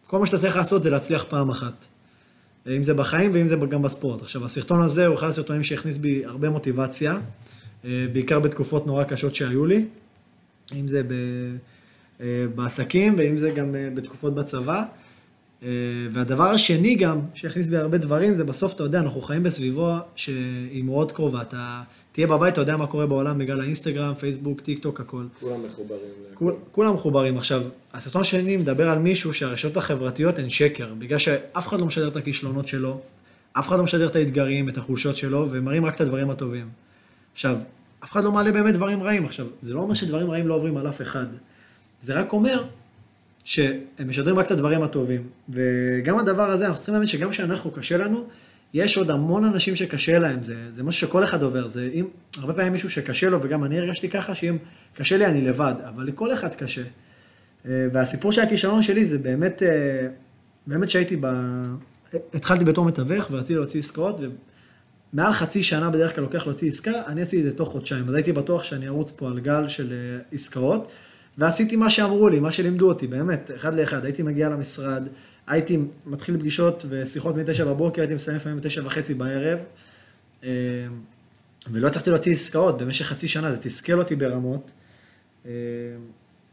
כל 0.06 0.18
מה 0.18 0.26
שאתה 0.26 0.38
צריך 0.38 0.56
לעשות 0.56 0.82
זה 0.82 0.90
להצליח 0.90 1.24
פעם 1.28 1.50
אחת. 1.50 1.86
אם 2.68 2.84
זה 2.84 2.94
בחיים 2.94 3.30
ואם 3.34 3.46
זה 3.46 3.56
גם 3.56 3.82
בספורט. 3.82 4.22
עכשיו, 4.22 4.44
הסרטון 4.44 4.82
הזה 4.82 5.06
הוא 5.06 5.14
אחד 5.14 5.28
הסרטונים 5.28 5.64
שהכניס 5.64 5.96
בי 5.96 6.24
הרבה 6.24 6.50
מוטיבציה, 6.50 7.18
אה, 7.84 8.06
בעיקר 8.12 8.40
בתקופות 8.40 8.86
נורא 8.86 9.04
קשות 9.04 9.34
שהיו 9.34 9.66
לי, 9.66 9.84
אם 10.74 10.88
זה 10.88 11.02
ב... 11.02 11.12
אה, 12.20 12.46
בעסקים 12.54 13.14
ואם 13.18 13.36
זה 13.36 13.50
גם 13.50 13.74
אה, 13.74 13.88
בתקופות 13.94 14.34
בצבא. 14.34 14.84
והדבר 16.10 16.50
השני 16.50 16.94
גם, 16.94 17.20
שהכניס 17.34 17.68
בי 17.68 17.76
הרבה 17.76 17.98
דברים, 17.98 18.34
זה 18.34 18.44
בסוף, 18.44 18.74
אתה 18.74 18.82
יודע, 18.82 19.00
אנחנו 19.00 19.20
חיים 19.20 19.42
בסביבו 19.42 19.92
שהיא 20.16 20.84
מאוד 20.84 21.12
קרובה. 21.12 21.42
אתה 21.42 21.82
תהיה 22.12 22.26
בבית, 22.26 22.52
אתה 22.52 22.60
יודע 22.60 22.76
מה 22.76 22.86
קורה 22.86 23.06
בעולם 23.06 23.38
בגלל 23.38 23.60
האינסטגרם, 23.60 24.14
פייסבוק, 24.14 24.60
טיק 24.60 24.78
טוק, 24.78 25.00
הכל. 25.00 25.24
כולם 25.40 25.64
מחוברים. 25.66 25.98
כול, 26.34 26.54
כולם 26.72 26.94
מחוברים. 26.94 27.38
עכשיו, 27.38 27.62
הסרטון 27.92 28.20
השני 28.20 28.56
מדבר 28.56 28.88
על 28.90 28.98
מישהו 28.98 29.34
שהרשתות 29.34 29.76
החברתיות 29.76 30.38
הן 30.38 30.48
שקר, 30.48 30.94
בגלל 30.98 31.18
שאף 31.18 31.68
אחד 31.68 31.80
לא 31.80 31.86
משדר 31.86 32.08
את 32.08 32.16
הכישלונות 32.16 32.68
שלו, 32.68 33.00
אף 33.52 33.68
אחד 33.68 33.76
לא 33.76 33.84
משדר 33.84 34.06
את 34.06 34.16
האתגרים, 34.16 34.68
את 34.68 34.78
החולשות 34.78 35.16
שלו, 35.16 35.46
ומראים 35.50 35.86
רק 35.86 35.94
את 35.94 36.00
הדברים 36.00 36.30
הטובים. 36.30 36.68
עכשיו, 37.32 37.56
אף 38.04 38.12
אחד 38.12 38.24
לא 38.24 38.32
מעלה 38.32 38.52
באמת 38.52 38.74
דברים 38.74 39.02
רעים. 39.02 39.24
עכשיו, 39.24 39.46
זה 39.62 39.74
לא 39.74 39.80
אומר 39.80 39.94
שדברים 39.94 40.30
רעים 40.30 40.48
לא 40.48 40.54
עוברים 40.54 40.76
על 40.76 40.88
אף 40.88 41.02
אחד. 41.02 41.26
זה 42.00 42.14
רק 42.14 42.32
אומר 42.32 42.64
שהם 43.44 44.08
משדרים 44.08 44.38
רק 44.38 44.46
את 44.46 44.50
הדברים 44.50 44.82
הטובים. 44.82 45.28
וגם 45.48 46.18
הדבר 46.18 46.50
הזה, 46.50 46.64
אנחנו 46.66 46.76
צריכים 46.76 46.94
להבין 46.94 47.08
שגם 47.08 47.30
כשאנחנו 47.30 47.70
קשה 47.70 47.96
לנו, 47.96 48.26
יש 48.74 48.96
עוד 48.96 49.10
המון 49.10 49.44
אנשים 49.44 49.76
שקשה 49.76 50.18
להם, 50.18 50.42
זה, 50.42 50.56
זה 50.70 50.82
משהו 50.82 51.06
שכל 51.08 51.24
אחד 51.24 51.42
עובר, 51.42 51.66
זה 51.66 51.90
אם, 51.94 52.06
הרבה 52.38 52.52
פעמים 52.54 52.72
מישהו 52.72 52.90
שקשה 52.90 53.28
לו, 53.30 53.38
וגם 53.42 53.64
אני 53.64 53.78
הרגשתי 53.78 54.08
ככה, 54.08 54.34
שאם 54.34 54.56
קשה 54.94 55.16
לי 55.16 55.26
אני 55.26 55.40
לבד, 55.40 55.74
אבל 55.88 56.06
לכל 56.06 56.34
אחד 56.34 56.54
קשה. 56.54 56.82
אה, 57.66 57.86
והסיפור 57.92 58.32
של 58.32 58.40
הכישלון 58.40 58.82
שלי 58.82 59.04
זה 59.04 59.18
באמת, 59.18 59.62
אה, 59.62 60.08
באמת 60.66 60.90
שהייתי 60.90 61.16
ב... 61.20 61.26
התחלתי 62.34 62.64
בתור 62.64 62.84
מתווך 62.84 63.26
ורציתי 63.30 63.54
להוציא 63.54 63.80
עסקאות, 63.80 64.20
ומעל 65.12 65.32
חצי 65.32 65.62
שנה 65.62 65.90
בדרך 65.90 66.14
כלל 66.14 66.24
לוקח 66.24 66.46
להוציא 66.46 66.68
עסקה, 66.68 66.92
אני 67.06 67.22
עשיתי 67.22 67.42
את 67.42 67.50
זה 67.50 67.56
תוך 67.56 67.68
חודשיים, 67.68 68.08
אז 68.08 68.14
הייתי 68.14 68.32
בטוח 68.32 68.64
שאני 68.64 68.88
ארוץ 68.88 69.12
פה 69.12 69.28
על 69.28 69.40
גל 69.40 69.68
של 69.68 69.92
אה, 69.92 70.18
עסקאות, 70.32 70.92
ועשיתי 71.38 71.76
מה 71.76 71.90
שאמרו 71.90 72.28
לי, 72.28 72.40
מה 72.40 72.52
שלימדו 72.52 72.88
אותי, 72.88 73.06
באמת, 73.06 73.50
אחד 73.56 73.74
לאחד, 73.74 74.04
הייתי 74.04 74.22
מגיע 74.22 74.48
למשרד, 74.48 75.08
הייתי 75.46 75.78
מתחיל 76.06 76.38
פגישות 76.38 76.84
ושיחות 76.88 77.36
מ-9 77.36 77.64
בבוקר, 77.64 78.02
הייתי 78.02 78.14
מסיים 78.14 78.36
לפעמים 78.36 78.60
ב-9 78.60 78.80
וחצי 78.84 79.14
בערב, 79.14 79.58
אה, 80.44 80.50
ולא 81.70 81.86
הצלחתי 81.86 82.10
להוציא 82.10 82.32
עסקאות 82.32 82.82
במשך 82.82 83.06
חצי 83.06 83.28
שנה, 83.28 83.52
זה 83.52 83.60
תסכל 83.60 83.98
אותי 83.98 84.16
ברמות. 84.16 84.70
אה, 85.46 85.50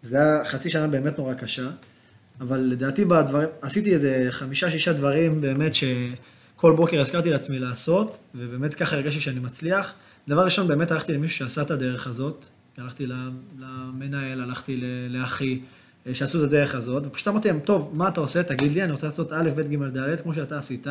זה 0.03 0.17
היה 0.17 0.45
חצי 0.45 0.69
שנה 0.69 0.87
באמת 0.87 1.17
נורא 1.17 1.33
קשה, 1.33 1.69
אבל 2.39 2.57
לדעתי 2.59 3.05
בדברים, 3.05 3.49
עשיתי 3.61 3.93
איזה 3.93 4.27
חמישה-שישה 4.29 4.93
דברים 4.93 5.41
באמת 5.41 5.71
שכל 5.75 6.75
בוקר 6.75 7.01
הזכרתי 7.01 7.29
לעצמי 7.29 7.59
לעשות, 7.59 8.17
ובאמת 8.35 8.73
ככה 8.73 8.95
הרגשתי 8.95 9.19
שאני 9.19 9.39
מצליח. 9.39 9.93
דבר 10.27 10.43
ראשון, 10.43 10.67
באמת 10.67 10.91
הלכתי 10.91 11.13
למישהו 11.13 11.37
שעשה 11.37 11.61
את 11.61 11.71
הדרך 11.71 12.07
הזאת, 12.07 12.47
הלכתי 12.77 13.07
למנהל, 13.59 14.41
הלכתי 14.41 14.81
לאחי. 15.09 15.59
אה, 16.07 16.15
שעשו 16.15 16.39
את 16.39 16.43
הדרך 16.43 16.75
הזאת, 16.75 17.03
ופשוט 17.05 17.27
אמרתי 17.27 17.47
להם, 17.47 17.59
טוב, 17.59 17.91
מה 17.93 18.07
אתה 18.07 18.21
עושה? 18.21 18.43
תגיד 18.43 18.71
לי, 18.71 18.83
אני 18.83 18.91
רוצה 18.91 19.05
לעשות 19.05 19.31
א', 19.33 19.49
ב', 19.55 19.61
ג', 19.61 19.97
ד', 19.97 20.21
כמו 20.21 20.33
שאתה 20.33 20.57
עשית. 20.57 20.87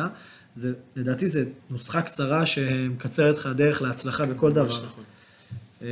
זה, 0.55 0.73
לדעתי 0.95 1.27
זו 1.27 1.39
נוסחה 1.69 2.01
קצרה 2.01 2.45
שמקצרת 2.45 3.37
לך 3.37 3.49
דרך 3.55 3.81
להצלחה 3.81 4.25
בכל 4.25 4.51
דבר. 4.51 4.85
נכון. 4.85 5.03
אה, 5.83 5.87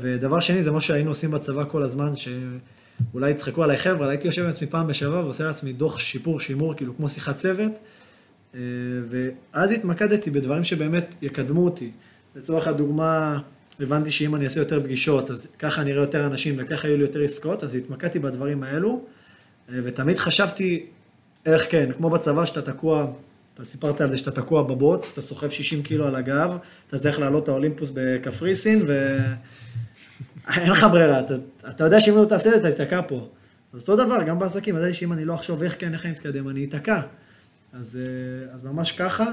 ודבר 0.00 0.40
שני, 0.40 0.62
זה 0.62 0.70
מה 0.70 0.80
שהיינו 0.80 1.10
עושים 1.10 1.30
בצבא 1.30 1.64
כל 1.64 1.82
הזמן, 1.82 2.12
שאולי 2.16 3.30
יצחקו 3.30 3.64
עליי 3.64 3.76
חבר'ה, 3.76 4.08
הייתי 4.08 4.26
יושב 4.26 4.42
עם 4.42 4.48
עצמי 4.48 4.66
פעם 4.66 4.86
בשבוע 4.86 5.20
ועושה 5.20 5.44
לעצמי 5.44 5.72
דוח 5.72 5.98
שיפור, 5.98 6.40
שימור, 6.40 6.74
כאילו 6.74 6.96
כמו 6.96 7.08
שיחת 7.08 7.36
צוות, 7.36 7.72
אה, 8.54 8.60
ואז 9.10 9.72
התמקדתי 9.72 10.30
בדברים 10.30 10.64
שבאמת 10.64 11.14
יקדמו 11.22 11.64
אותי. 11.64 11.90
לצורך 12.36 12.66
הדוגמה, 12.66 13.38
הבנתי 13.80 14.10
שאם 14.10 14.34
אני 14.34 14.44
אעשה 14.44 14.60
יותר 14.60 14.80
פגישות, 14.80 15.30
אז 15.30 15.46
ככה 15.58 15.82
אני 15.82 15.92
אראה 15.92 16.02
יותר 16.02 16.26
אנשים 16.26 16.54
וככה 16.58 16.88
יהיו 16.88 16.96
לי 16.96 17.02
יותר 17.02 17.22
עסקאות, 17.22 17.64
אז 17.64 17.74
התמקדתי 17.74 18.18
בדברים 18.18 18.62
האלו, 18.62 19.04
אה, 19.68 19.78
ותמיד 19.84 20.18
חשבתי, 20.18 20.86
איך 21.46 21.70
כן, 21.70 21.92
כמו 21.92 22.10
בצבא 22.10 22.44
שאתה 22.44 22.62
תקוע, 22.62 23.12
אתה 23.54 23.64
סיפרת 23.64 24.00
על 24.00 24.10
זה 24.10 24.16
שאתה 24.16 24.30
תקוע 24.30 24.62
בבוץ, 24.62 25.10
אתה 25.12 25.22
סוחב 25.22 25.48
60 25.48 25.82
קילו 25.82 26.06
על 26.06 26.14
הגב, 26.14 26.56
אתה 26.86 26.98
צריך 26.98 27.18
לעלות 27.18 27.42
את 27.42 27.48
האולימפוס 27.48 27.90
בקפריסין, 27.94 28.82
ואין 28.86 30.70
לך 30.72 30.86
ברירה, 30.92 31.20
אתה, 31.20 31.34
אתה 31.68 31.84
יודע 31.84 32.00
שאם 32.00 32.14
לא 32.16 32.24
תעשה 32.24 32.56
את 32.56 32.62
זה, 32.62 32.68
אתה 32.68 32.76
תיתקע 32.76 33.00
פה. 33.08 33.28
אז 33.72 33.80
אותו 33.80 33.96
דבר, 33.96 34.22
גם 34.22 34.38
בעסקים, 34.38 34.76
ידעתי 34.76 34.94
שאם 34.94 35.12
אני 35.12 35.24
לא 35.24 35.34
אחשוב 35.34 35.62
איך 35.62 35.74
כן, 35.78 35.94
איך 35.94 36.04
אני 36.04 36.12
מתקדם, 36.12 36.48
אני 36.48 36.64
אתקע. 36.64 37.00
אז, 37.72 37.98
אה, 38.02 38.54
אז 38.54 38.64
ממש 38.64 38.92
ככה, 38.92 39.24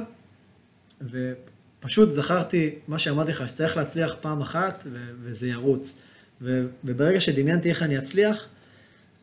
ו... 1.01 1.33
פשוט 1.79 2.11
זכרתי 2.11 2.75
מה 2.87 2.99
שאמרתי 2.99 3.31
לך, 3.31 3.49
שצריך 3.49 3.77
להצליח 3.77 4.15
פעם 4.21 4.41
אחת 4.41 4.83
ו- 4.91 5.11
וזה 5.21 5.47
ירוץ. 5.47 6.01
ו- 6.41 6.65
וברגע 6.83 7.19
שדמיינתי 7.19 7.69
איך 7.69 7.83
אני 7.83 7.97
אצליח, 7.97 8.45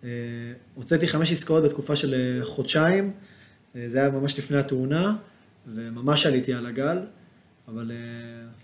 אה, 0.05 0.09
הוצאתי 0.75 1.09
חמש 1.09 1.33
עסקאות 1.33 1.65
בתקופה 1.65 1.97
של 1.97 2.15
אה, 2.15 2.45
חודשיים, 2.45 3.13
אה, 3.77 3.85
זה 3.89 3.99
היה 3.99 4.11
ממש 4.11 4.39
לפני 4.39 4.57
התאונה, 4.57 5.17
וממש 5.75 6.27
עליתי 6.27 6.55
על 6.55 6.67
הגל, 6.67 6.99
אבל... 7.69 7.93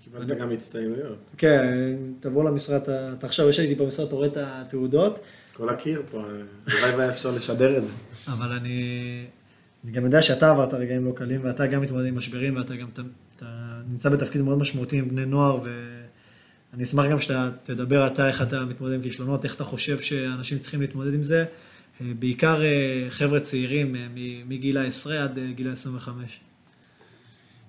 קיבלת 0.05 0.39
גם 0.39 0.53
הצטיינויות. 0.53 1.19
כן, 1.37 1.97
תבוא 2.21 2.45
למשרד, 2.45 2.83
אתה 2.83 3.13
אתה 3.13 3.27
עכשיו 3.27 3.47
יושב 3.47 3.63
איתי 3.63 3.75
במשרד, 3.75 4.07
אתה 4.07 4.17
רואה 4.17 4.27
את 4.27 4.37
התעודות, 4.37 5.21
כל 5.53 5.69
הקיר 5.69 6.03
פה, 6.11 6.23
הלוואי 6.67 6.95
והיה 6.97 7.11
אפשר 7.11 7.31
לשדר 7.31 7.79
את 7.79 7.87
זה. 7.87 7.93
אבל 8.29 8.53
אני, 8.53 9.25
אני 9.85 9.93
גם 9.93 10.05
יודע 10.05 10.23
שאתה 10.23 10.51
עברת 10.51 10.75
רגעים 10.75 11.05
לא 11.05 11.13
קלים, 11.17 11.41
ואתה 11.45 11.67
גם 11.67 11.81
מתמודד 11.83 12.07
עם 12.07 12.19
משברים, 12.19 12.57
ואתה 12.57 12.77
גם 12.77 12.89
נמצא 13.91 14.09
בתפקיד 14.09 14.43
מאוד 14.43 14.59
משמעותי 14.59 14.99
עם 14.99 15.09
בני 15.09 15.27
נוער, 15.27 15.61
ואני 15.63 16.85
אשמח 16.85 17.07
גם 17.11 17.21
שאתה 17.21 17.51
תדבר 17.63 18.07
אתה, 18.07 18.29
איך 18.29 18.43
אתה 18.43 18.65
מתמודד 18.65 18.95
עם 18.95 19.03
כישלונות, 19.03 19.45
איך 19.45 19.55
אתה 19.55 19.65
חושב 19.65 19.99
שאנשים 19.99 20.59
צריכים 20.59 20.81
להתמודד 20.81 21.15
עם 21.15 21.23
זה, 21.23 21.45
אה, 22.01 22.07
בעיקר 22.19 22.63
אה, 22.63 23.07
חבר'ה 23.09 23.41
צעירים 23.41 23.97
אה, 23.97 24.07
מגיל 24.47 24.79
העשרה 24.79 25.23
עד 25.23 25.39
גיל 25.55 25.69
ה-25. 25.69 26.09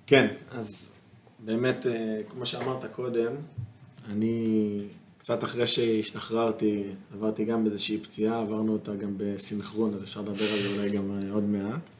כן, 0.06 0.26
אז 0.50 0.92
באמת, 1.38 1.86
כמו 2.28 2.46
שאמרת 2.46 2.84
קודם, 2.84 3.32
אני 4.08 4.78
קצת 5.18 5.44
אחרי 5.44 5.66
שהשתחררתי, 5.66 6.82
עברתי 7.14 7.44
גם 7.44 7.64
באיזושהי 7.64 7.98
פציעה, 7.98 8.40
עברנו 8.40 8.72
אותה 8.72 8.94
גם 8.94 9.14
בסינכרון, 9.16 9.94
אז 9.94 10.02
אפשר 10.02 10.20
לדבר 10.20 10.44
על 10.52 10.58
זה 10.58 10.78
אולי 10.78 10.90
גם 10.90 11.20
עוד 11.30 11.44
מעט. 11.44 11.90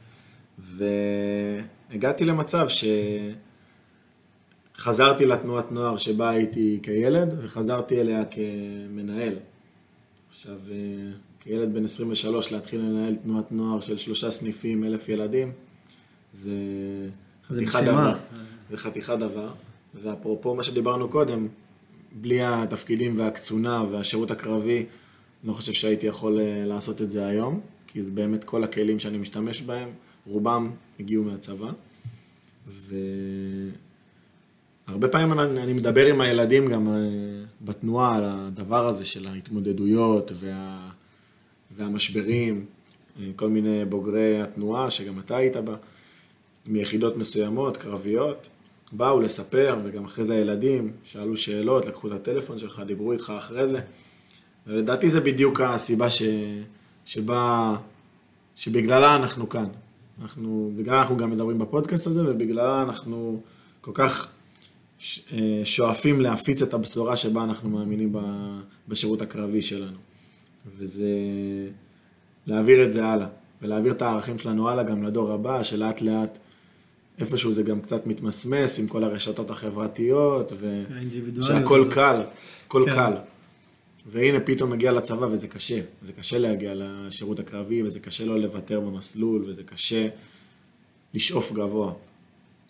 והגעתי 1.90 2.24
למצב 2.24 2.68
שחזרתי 4.76 5.26
לתנועת 5.26 5.72
נוער 5.72 5.96
שבה 5.96 6.30
הייתי 6.30 6.78
כילד, 6.82 7.34
וחזרתי 7.42 8.00
אליה 8.00 8.24
כמנהל. 8.24 9.34
עכשיו, 10.28 10.56
אה, 10.70 10.76
כילד 11.40 11.74
בן 11.74 11.84
23 11.84 12.52
להתחיל 12.52 12.80
לנהל 12.80 13.14
תנועת 13.14 13.52
נוער 13.52 13.80
של 13.80 13.96
שלושה 13.96 14.30
סניפים, 14.30 14.84
אלף 14.84 15.08
ילדים, 15.08 15.52
זה 16.32 16.50
זה 17.48 17.66
חתיכת. 17.66 17.82
דבר. 17.82 18.14
זה 18.70 18.76
חתיכת 18.76 19.16
דבר. 19.18 19.52
ואפרופו 20.02 20.54
מה 20.54 20.62
שדיברנו 20.62 21.08
קודם, 21.08 21.48
בלי 22.12 22.42
התפקידים 22.42 23.18
והקצונה 23.18 23.84
והשירות 23.90 24.30
הקרבי, 24.30 24.86
לא 25.44 25.52
חושב 25.52 25.72
שהייתי 25.72 26.06
יכול 26.06 26.40
אה, 26.40 26.64
לעשות 26.66 27.02
את 27.02 27.10
זה 27.10 27.26
היום, 27.26 27.60
כי 27.86 28.02
זה 28.02 28.10
באמת 28.10 28.44
כל 28.44 28.64
הכלים 28.64 28.98
שאני 28.98 29.18
משתמש 29.18 29.62
בהם, 29.62 29.88
רובם 30.26 30.70
הגיעו 31.00 31.24
מהצבא. 31.24 31.70
והרבה 34.94 35.08
פעמים 35.08 35.40
אני, 35.40 35.62
אני 35.62 35.72
מדבר 35.72 36.06
עם 36.06 36.20
הילדים 36.20 36.68
גם 36.68 36.88
אה, 36.88 36.94
בתנועה 37.60 38.16
על 38.16 38.24
הדבר 38.26 38.88
הזה 38.88 39.04
של 39.06 39.28
ההתמודדויות 39.28 40.32
וה, 40.34 40.88
והמשברים, 41.76 42.64
אה, 43.20 43.30
כל 43.36 43.48
מיני 43.48 43.84
בוגרי 43.84 44.42
התנועה, 44.42 44.90
שגם 44.90 45.18
אתה 45.18 45.36
היית 45.36 45.56
בה, 45.56 45.74
מיחידות 46.68 47.16
מסוימות, 47.16 47.76
קרביות, 47.76 48.48
באו 48.92 49.20
לספר, 49.20 49.76
וגם 49.84 50.04
אחרי 50.04 50.24
זה 50.24 50.34
הילדים 50.34 50.92
שאלו 51.04 51.36
שאלות, 51.36 51.86
לקחו 51.86 52.08
את 52.08 52.12
הטלפון 52.12 52.58
שלך, 52.58 52.82
דיברו 52.86 53.12
איתך 53.12 53.32
אחרי 53.38 53.66
זה. 53.66 53.80
ולדעתי 54.66 55.10
זה 55.10 55.20
בדיוק 55.20 55.60
הסיבה 55.60 56.10
ש... 56.10 56.22
שבה... 57.04 57.76
שבגללה 58.56 59.16
אנחנו 59.16 59.48
כאן. 59.48 59.66
אנחנו, 60.22 60.72
בגלל 60.76 60.94
אנחנו 60.94 61.16
גם 61.16 61.30
מדברים 61.30 61.58
בפודקאסט 61.58 62.06
הזה, 62.06 62.30
ובגללה 62.30 62.82
אנחנו 62.82 63.40
כל 63.80 63.92
כך 63.94 64.33
שואפים 65.64 66.20
להפיץ 66.20 66.62
את 66.62 66.74
הבשורה 66.74 67.16
שבה 67.16 67.44
אנחנו 67.44 67.70
מאמינים 67.70 68.12
בשירות 68.88 69.22
הקרבי 69.22 69.62
שלנו. 69.62 69.98
וזה 70.78 71.08
להעביר 72.46 72.84
את 72.84 72.92
זה 72.92 73.06
הלאה, 73.06 73.26
ולהעביר 73.62 73.92
את 73.92 74.02
הערכים 74.02 74.38
שלנו 74.38 74.68
הלאה 74.68 74.84
גם 74.84 75.02
לדור 75.02 75.32
הבא, 75.32 75.62
שלאט 75.62 76.00
לאט 76.00 76.38
איפשהו 77.18 77.52
זה 77.52 77.62
גם 77.62 77.80
קצת 77.80 78.06
מתמסמס 78.06 78.78
עם 78.78 78.86
כל 78.86 79.04
הרשתות 79.04 79.50
החברתיות, 79.50 80.52
ו... 80.58 80.82
האינדיבידואליות 80.94 81.60
שהכל 81.60 81.80
הזאת. 81.80 81.92
קל, 81.92 82.22
הכל 82.66 82.84
כן. 82.86 82.94
קל. 82.94 83.12
והנה 84.06 84.40
פתאום 84.40 84.70
מגיע 84.70 84.92
לצבא 84.92 85.26
וזה 85.30 85.48
קשה, 85.48 85.80
זה 86.02 86.12
קשה 86.12 86.38
להגיע 86.38 86.72
לשירות 86.74 87.40
הקרבי 87.40 87.82
וזה 87.82 88.00
קשה 88.00 88.24
לא 88.24 88.38
לוותר 88.38 88.80
במסלול 88.80 89.44
וזה 89.48 89.62
קשה 89.62 90.08
לשאוף 91.14 91.52
גבוה. 91.52 91.92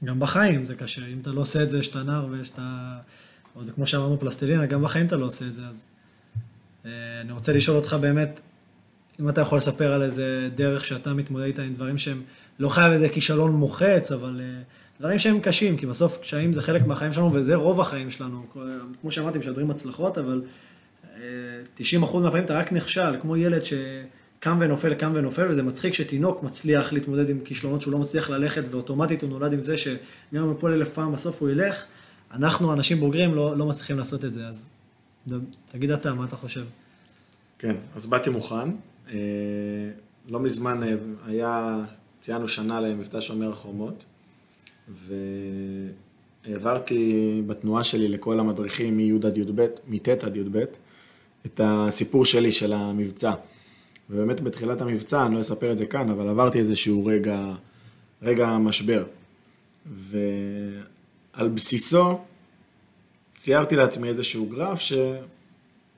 גם 0.04 0.20
בחיים 0.20 0.66
זה 0.66 0.74
קשה, 0.74 1.06
אם 1.06 1.18
אתה 1.18 1.32
לא 1.32 1.40
עושה 1.40 1.62
את 1.62 1.70
זה 1.70 1.80
כשאתה 1.80 2.02
נער 2.02 2.26
ושאתה, 2.30 2.96
עוד 3.54 3.70
כמו 3.74 3.86
שאמרנו 3.86 4.20
פלסטלינה, 4.20 4.66
גם 4.66 4.82
בחיים 4.82 5.06
אתה 5.06 5.16
לא 5.16 5.26
עושה 5.26 5.44
את 5.44 5.54
זה, 5.54 5.62
אז 5.62 5.84
אה, 6.86 6.90
אני 7.20 7.32
רוצה 7.32 7.52
לשאול 7.52 7.76
אותך 7.76 7.96
באמת, 8.00 8.40
אם 9.20 9.28
אתה 9.28 9.40
יכול 9.40 9.58
לספר 9.58 9.92
על 9.92 10.02
איזה 10.02 10.48
דרך 10.54 10.84
שאתה 10.84 11.14
מתמודד 11.14 11.44
איתה 11.44 11.62
עם 11.62 11.74
דברים 11.74 11.98
שהם, 11.98 12.22
לא 12.58 12.68
חייב 12.68 12.92
איזה 12.92 13.08
כישלון 13.08 13.50
מוחץ, 13.50 14.12
אבל 14.12 14.40
אה, 14.40 14.62
דברים 15.00 15.18
שהם 15.18 15.40
קשים, 15.40 15.76
כי 15.76 15.86
בסוף 15.86 16.18
קשיים 16.22 16.52
זה 16.52 16.62
חלק 16.62 16.86
מהחיים 16.86 17.12
שלנו 17.12 17.32
וזה 17.32 17.54
רוב 17.54 17.80
החיים 17.80 18.10
שלנו. 18.10 18.46
כמו 19.00 19.10
שאמרתי, 19.10 19.38
משדרים 19.38 19.70
הצלחות, 19.70 20.18
אבל 20.18 20.42
אה, 21.16 21.20
90% 21.78 21.82
מהפעמים 22.16 22.44
אתה 22.44 22.58
רק 22.58 22.72
נכשל, 22.72 23.16
כמו 23.20 23.36
ילד 23.36 23.62
שקם 24.44 24.58
ונופל, 24.60 24.94
קם 24.94 25.12
ונופל, 25.14 25.50
וזה 25.50 25.62
מצחיק 25.62 25.94
שתינוק 25.94 26.42
מצליח 26.42 26.92
להתמודד 26.92 27.30
עם 27.30 27.40
כישלונות 27.44 27.82
שהוא 27.82 27.92
לא 27.92 27.98
מצליח 27.98 28.30
ללכת, 28.30 28.62
ואוטומטית 28.70 29.22
הוא 29.22 29.30
נולד 29.30 29.52
עם 29.52 29.62
זה 29.62 29.76
שגם 29.76 29.96
אם 30.34 30.42
הוא 30.42 30.52
יפול 30.52 30.72
אלף 30.72 30.92
פעם, 30.92 31.12
בסוף 31.12 31.42
הוא 31.42 31.50
ילך. 31.50 31.84
אנחנו, 32.32 32.72
אנשים 32.72 33.00
בוגרים, 33.00 33.34
לא, 33.34 33.56
לא 33.56 33.66
מצליחים 33.66 33.98
לעשות 33.98 34.24
את 34.24 34.32
זה, 34.32 34.46
אז 34.46 34.68
תגיד 35.72 35.90
אתה, 35.90 36.14
מה 36.14 36.24
אתה 36.24 36.36
חושב? 36.36 36.64
כן, 37.58 37.76
אז 37.96 38.06
באתי 38.06 38.30
מוכן. 38.30 38.70
אה, 39.12 39.16
לא 40.28 40.40
מזמן 40.40 40.82
אה, 40.82 40.94
היה, 41.26 41.80
ציינו 42.20 42.48
שנה 42.48 42.80
למבצע 42.80 43.20
שומר 43.20 43.50
החומות, 43.50 44.04
והעברתי 46.46 47.42
בתנועה 47.46 47.84
שלי 47.84 48.08
לכל 48.08 48.40
המדריכים 48.40 48.96
מי' 48.96 49.18
עד 49.24 49.36
י"ב, 49.36 49.66
מט' 49.88 50.08
עד 50.08 50.36
י"ב, 50.36 50.58
את 51.46 51.60
הסיפור 51.64 52.24
שלי 52.24 52.52
של 52.52 52.72
המבצע. 52.72 53.32
ובאמת 54.10 54.40
בתחילת 54.40 54.80
המבצע, 54.80 55.26
אני 55.26 55.34
לא 55.34 55.40
אספר 55.40 55.72
את 55.72 55.78
זה 55.78 55.86
כאן, 55.86 56.10
אבל 56.10 56.28
עברתי 56.28 56.58
איזשהו 56.58 57.06
רגע, 57.06 57.54
רגע 58.22 58.58
משבר. 58.58 59.04
ועל 59.92 61.48
בסיסו 61.54 62.18
ציירתי 63.36 63.76
לעצמי 63.76 64.08
איזשהו 64.08 64.46
גרף 64.46 64.80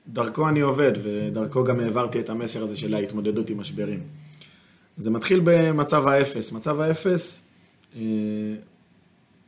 שדרכו 0.07 0.49
אני 0.49 0.59
עובד, 0.59 0.91
ודרכו 1.03 1.63
גם 1.63 1.79
העברתי 1.79 2.19
את 2.19 2.29
המסר 2.29 2.63
הזה 2.63 2.77
של 2.77 2.93
ההתמודדות 2.93 3.49
עם 3.49 3.57
משברים. 3.57 3.99
זה 4.97 5.09
מתחיל 5.09 5.41
במצב 5.43 6.07
האפס. 6.07 6.51
מצב 6.51 6.79
האפס, 6.79 7.51
אה, 7.95 8.01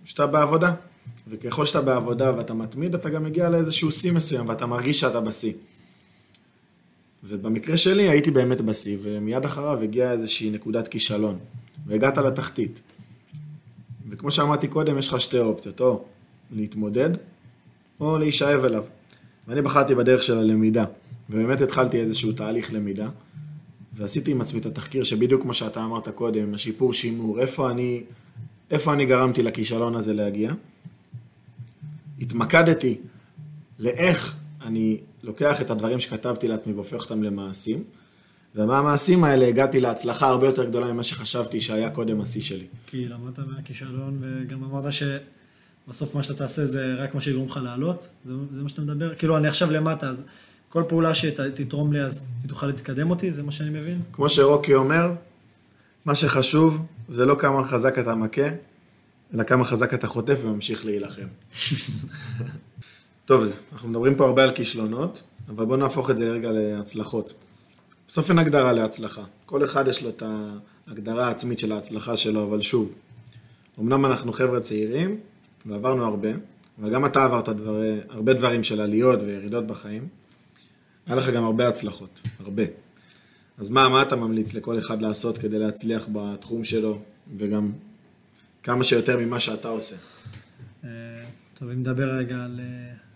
שאתה 0.06 0.28
בעבודה, 0.28 0.74
וככל 1.28 1.66
שאתה 1.66 1.82
בעבודה 1.82 2.38
ואתה 2.38 2.54
מתמיד, 2.54 2.96
אתה 2.96 3.10
גם 3.10 3.24
מגיע 3.24 3.50
לאיזשהו 3.50 3.92
שיא 3.92 4.12
מסוים, 4.12 4.50
ואתה 4.50 4.66
מרגיש 4.66 5.00
שאתה 5.00 5.20
בשיא. 5.22 5.54
ובמקרה 7.24 7.78
שלי 7.78 8.10
הייתי 8.10 8.32
באמת 8.32 8.62
בשיא, 8.62 8.98
ומיד 9.02 9.46
אחריו 9.46 9.84
הגיעה 9.84 10.12
איזושהי 10.12 10.52
נקודת 10.52 10.88
כישלון, 10.88 11.40
והגעת 11.88 12.18
לתחתית. 12.18 12.82
וכמו 14.10 14.32
שאמרתי 14.32 14.68
קודם, 14.68 14.98
יש 14.98 15.08
לך 15.08 15.20
שתי 15.20 15.40
אופציות, 15.40 15.82
או 15.82 16.04
להתמודד, 16.52 17.10
או 18.00 18.18
להישאב 18.18 18.66
אליו. 18.66 18.86
ואני 19.48 19.62
בחרתי 19.62 19.96
בדרך 19.96 20.24
של 20.24 20.38
הלמידה, 20.38 20.86
ובאמת 21.30 21.62
התחלתי 21.62 22.00
איזשהו 22.00 22.32
תהליך 22.32 22.74
למידה, 22.74 23.10
ועשיתי 23.94 24.32
עם 24.32 24.42
עצמי 24.42 24.60
את 24.60 24.66
התחקיר 24.66 25.04
שבדיוק 25.04 25.42
כמו 25.42 25.54
שאתה 25.54 25.86
אמרת 25.86 26.10
קודם, 26.10 26.54
השיפור 26.54 26.94
שימור, 26.94 27.40
איפה 27.40 27.70
אני, 27.70 28.04
איפה 28.72 28.94
אני 28.94 29.06
גרמתי 29.06 29.44
לכישלון 29.44 29.96
הזה 29.96 30.14
להגיע. 30.14 30.54
התמקדתי 32.22 32.98
לאיך 33.80 34.36
אני 34.62 34.98
לוקח 35.24 35.62
את 35.62 35.70
הדברים 35.70 36.00
שכתבתי 36.00 36.48
לעצמי 36.48 36.74
והופך 36.74 37.02
אותם 37.02 37.24
למעשים, 37.24 37.84
ומהמעשים 38.56 39.24
האלה 39.24 39.48
הגעתי 39.48 39.80
להצלחה 39.80 40.28
הרבה 40.28 40.48
יותר 40.48 40.66
גדולה 40.66 40.94
ממה 40.94 41.04
שחשבתי 41.04 41.62
שהיה 41.62 41.90
קודם 41.90 42.22
השיא 42.22 42.42
שלי. 42.42 42.68
כי 42.88 43.06
למדת 43.06 43.40
מהכישלון, 43.40 44.18
וגם 44.22 44.64
אמרת 44.64 44.94
שבסוף 44.94 46.16
מה 46.16 46.24
שאתה 46.24 46.34
תעשה 46.34 46.66
זה 46.66 46.96
רק 46.98 47.16
מה 47.16 47.22
שיגרום 47.22 47.48
לך 47.48 47.60
לעלות, 47.64 48.10
זה, 48.26 48.34
זה 48.54 48.64
מה 48.64 48.70
שאתה 48.70 48.82
מדבר? 48.82 49.16
כאילו, 49.16 49.38
אני 49.38 49.48
עכשיו 49.48 49.72
למטה, 49.72 50.10
אז 50.10 50.24
כל 50.70 50.84
פעולה 50.88 51.14
שתתרום 51.14 51.94
לי, 51.94 52.02
אז 52.02 52.24
היא 52.42 52.50
תוכל 52.50 52.68
להתקדם 52.68 53.10
אותי, 53.10 53.32
זה 53.32 53.44
מה 53.44 53.52
שאני 53.52 53.70
מבין? 53.70 54.02
כמו 54.14 54.30
שרוקי 54.30 54.74
אומר, 54.76 55.12
מה 56.06 56.16
שחשוב 56.16 56.86
זה 57.10 57.26
לא 57.26 57.36
כמה 57.40 57.68
חזק 57.68 58.00
אתה 58.00 58.16
מכה, 58.16 58.48
אלא 59.34 59.44
כמה 59.44 59.66
חזק 59.66 59.94
אתה 59.94 60.08
חוטף 60.08 60.40
וממשיך 60.44 60.86
להילחם. 60.86 61.28
טוב, 63.30 63.44
אנחנו 63.72 63.90
מדברים 63.90 64.16
פה 64.16 64.26
הרבה 64.26 64.44
על 64.44 64.52
כישלונות, 64.52 65.24
אבל 65.50 65.66
בואו 65.66 65.78
נהפוך 65.78 66.10
את 66.10 66.18
זה 66.18 66.30
רגע 66.30 66.52
להצלחות. 66.52 67.34
בסוף 68.08 68.30
אין 68.30 68.40
הגדרה 68.40 68.74
להצלחה. 68.74 69.22
כל 69.46 69.64
אחד 69.64 69.88
יש 69.88 70.04
לו 70.04 70.10
את 70.10 70.24
ההגדרה 70.88 71.28
העצמית 71.28 71.60
של 71.60 71.72
ההצלחה 71.72 72.18
שלו, 72.18 72.44
אבל 72.44 72.62
שוב, 72.62 72.94
אמנם 73.80 74.06
אנחנו 74.06 74.34
חבר'ה 74.34 74.60
צעירים, 74.60 75.20
ועברנו 75.66 76.06
הרבה, 76.06 76.30
אבל 76.82 76.94
גם 76.94 77.06
אתה 77.06 77.24
עברת 77.24 77.50
דברי, 77.50 78.00
הרבה 78.10 78.34
דברים 78.34 78.64
של 78.64 78.82
עליות 78.82 79.22
וירידות 79.22 79.68
בחיים. 79.68 80.08
היה 81.06 81.16
לך 81.16 81.30
גם 81.30 81.44
הרבה 81.44 81.68
הצלחות, 81.68 82.22
הרבה. 82.40 82.64
אז 83.58 83.70
מה, 83.70 83.90
מה 83.90 84.02
אתה 84.02 84.16
ממליץ 84.16 84.54
לכל 84.54 84.80
אחד 84.80 85.02
לעשות 85.02 85.38
כדי 85.38 85.60
להצליח 85.60 86.08
בתחום 86.12 86.64
שלו, 86.64 87.02
וגם 87.38 87.72
כמה 88.64 88.84
שיותר 88.84 89.18
ממה 89.18 89.40
שאתה 89.40 89.68
עושה? 89.68 89.96
אה, 90.84 90.90
טוב, 91.60 91.70
אם 91.70 91.80
נדבר 91.80 92.16
רגע 92.18 92.36
על 92.36 92.60
אה, 92.60 93.09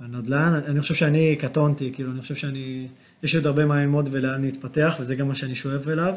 הנדל"ן, 0.00 0.60
אני 0.66 0.80
חושב 0.80 0.94
שאני 0.94 1.36
קטונתי, 1.36 1.90
כאילו, 1.92 2.12
אני 2.12 2.20
חושב 2.20 2.34
שאני, 2.34 2.88
יש 3.22 3.34
עוד 3.34 3.46
הרבה 3.46 3.66
מה 3.66 3.76
ללמוד 3.76 4.08
ולאן 4.12 4.42
להתפתח, 4.42 4.96
וזה 5.00 5.14
גם 5.14 5.28
מה 5.28 5.34
שאני 5.34 5.54
שואף 5.54 5.88
אליו, 5.88 6.14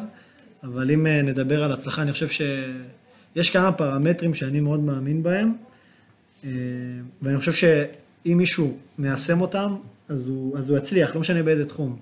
אבל 0.64 0.92
אם 0.92 1.08
אה, 1.08 1.22
נדבר 1.22 1.64
על 1.64 1.72
הצלחה, 1.72 2.02
אני 2.02 2.12
חושב 2.12 2.28
שיש 2.28 3.50
כמה 3.50 3.72
פרמטרים 3.72 4.34
שאני 4.34 4.60
מאוד 4.60 4.80
מאמין 4.80 5.24
בהם, 5.24 5.54
ואני 7.22 7.38
חושב 7.38 7.54
שאם 7.54 8.38
מישהו 8.38 8.78
מיישם 8.98 9.42
אותם, 9.42 9.76
אז 10.10 10.28
הוא, 10.28 10.58
אז 10.58 10.70
הוא 10.70 10.78
יצליח, 10.78 11.16
לא 11.16 11.22
משנה 11.22 11.44
באיזה 11.44 11.66
תחום. 11.66 12.00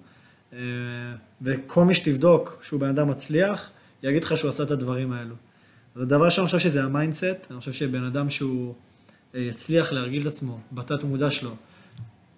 וכל 1.41 1.85
מי 1.85 1.93
שתבדוק 1.93 2.59
שהוא 2.61 2.79
בן 2.79 2.89
אדם 2.89 3.09
מצליח, 3.09 3.69
יגיד 4.03 4.23
לך 4.23 4.37
שהוא 4.37 4.49
עשה 4.49 4.63
את 4.63 4.71
הדברים 4.71 5.11
האלו. 5.11 5.35
אז 5.95 6.01
הדבר 6.01 6.25
ראשון, 6.25 6.43
אני 6.43 6.45
חושב 6.45 6.59
שזה 6.59 6.83
ה 6.83 6.90
mindset, 6.90 7.47
אני 7.51 7.59
חושב 7.59 7.73
שבן 7.73 8.03
אדם 8.03 8.29
שהוא 8.29 8.67
אה, 8.67 8.73
יצליח 9.33 9.93
להרגיל 9.93 10.21
את 10.21 10.27
עצמו, 10.27 10.59
בתת 10.71 11.03
מודע 11.03 11.31
שלו, 11.31 11.55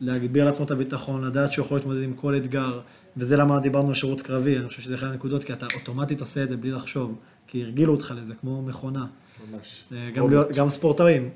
להגביר 0.02 0.45
לעצמו 0.45 0.65
את 0.65 0.71
הביטחון, 0.71 1.23
לדעת 1.25 1.52
שהוא 1.52 1.65
יכול 1.65 1.78
להתמודד 1.78 2.04
עם 2.04 2.13
כל 2.13 2.36
אתגר, 2.36 2.80
וזה 3.17 3.38
למה 3.38 3.60
דיברנו 3.60 3.88
על 3.88 3.93
שירות 3.93 4.21
קרבי, 4.21 4.58
אני 4.58 4.67
חושב 4.67 4.82
שזה 4.82 4.95
אחד 4.95 5.08
הנקודות, 5.08 5.43
כי 5.43 5.54
אתה 5.54 5.65
אוטומטית 5.75 6.21
עושה 6.21 6.43
את 6.43 6.49
זה 6.49 6.58
בלי 6.58 6.71
לחשוב, 6.71 7.15
כי 7.47 7.63
הרגילו 7.63 7.93
אותך 7.93 8.13
לזה, 8.17 8.34
כמו 8.41 8.62
מכונה. 8.62 9.06
ממש. 9.52 9.84
גם, 10.13 10.30
להיות, 10.30 10.52
גם 10.52 10.69
ספורטאים. 10.69 11.30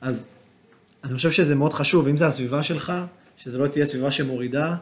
אז 0.00 0.24
אני 1.04 1.14
חושב 1.14 1.30
שזה 1.30 1.54
מאוד 1.54 1.72
חשוב, 1.72 2.08
אם 2.08 2.16
זה 2.16 2.26
הסביבה 2.26 2.62
שלך, 2.62 2.92
שזה 3.36 3.58
לא 3.58 3.66
תהיה 3.66 3.86
סביבה 3.86 4.10
שמורידה, 4.10 4.76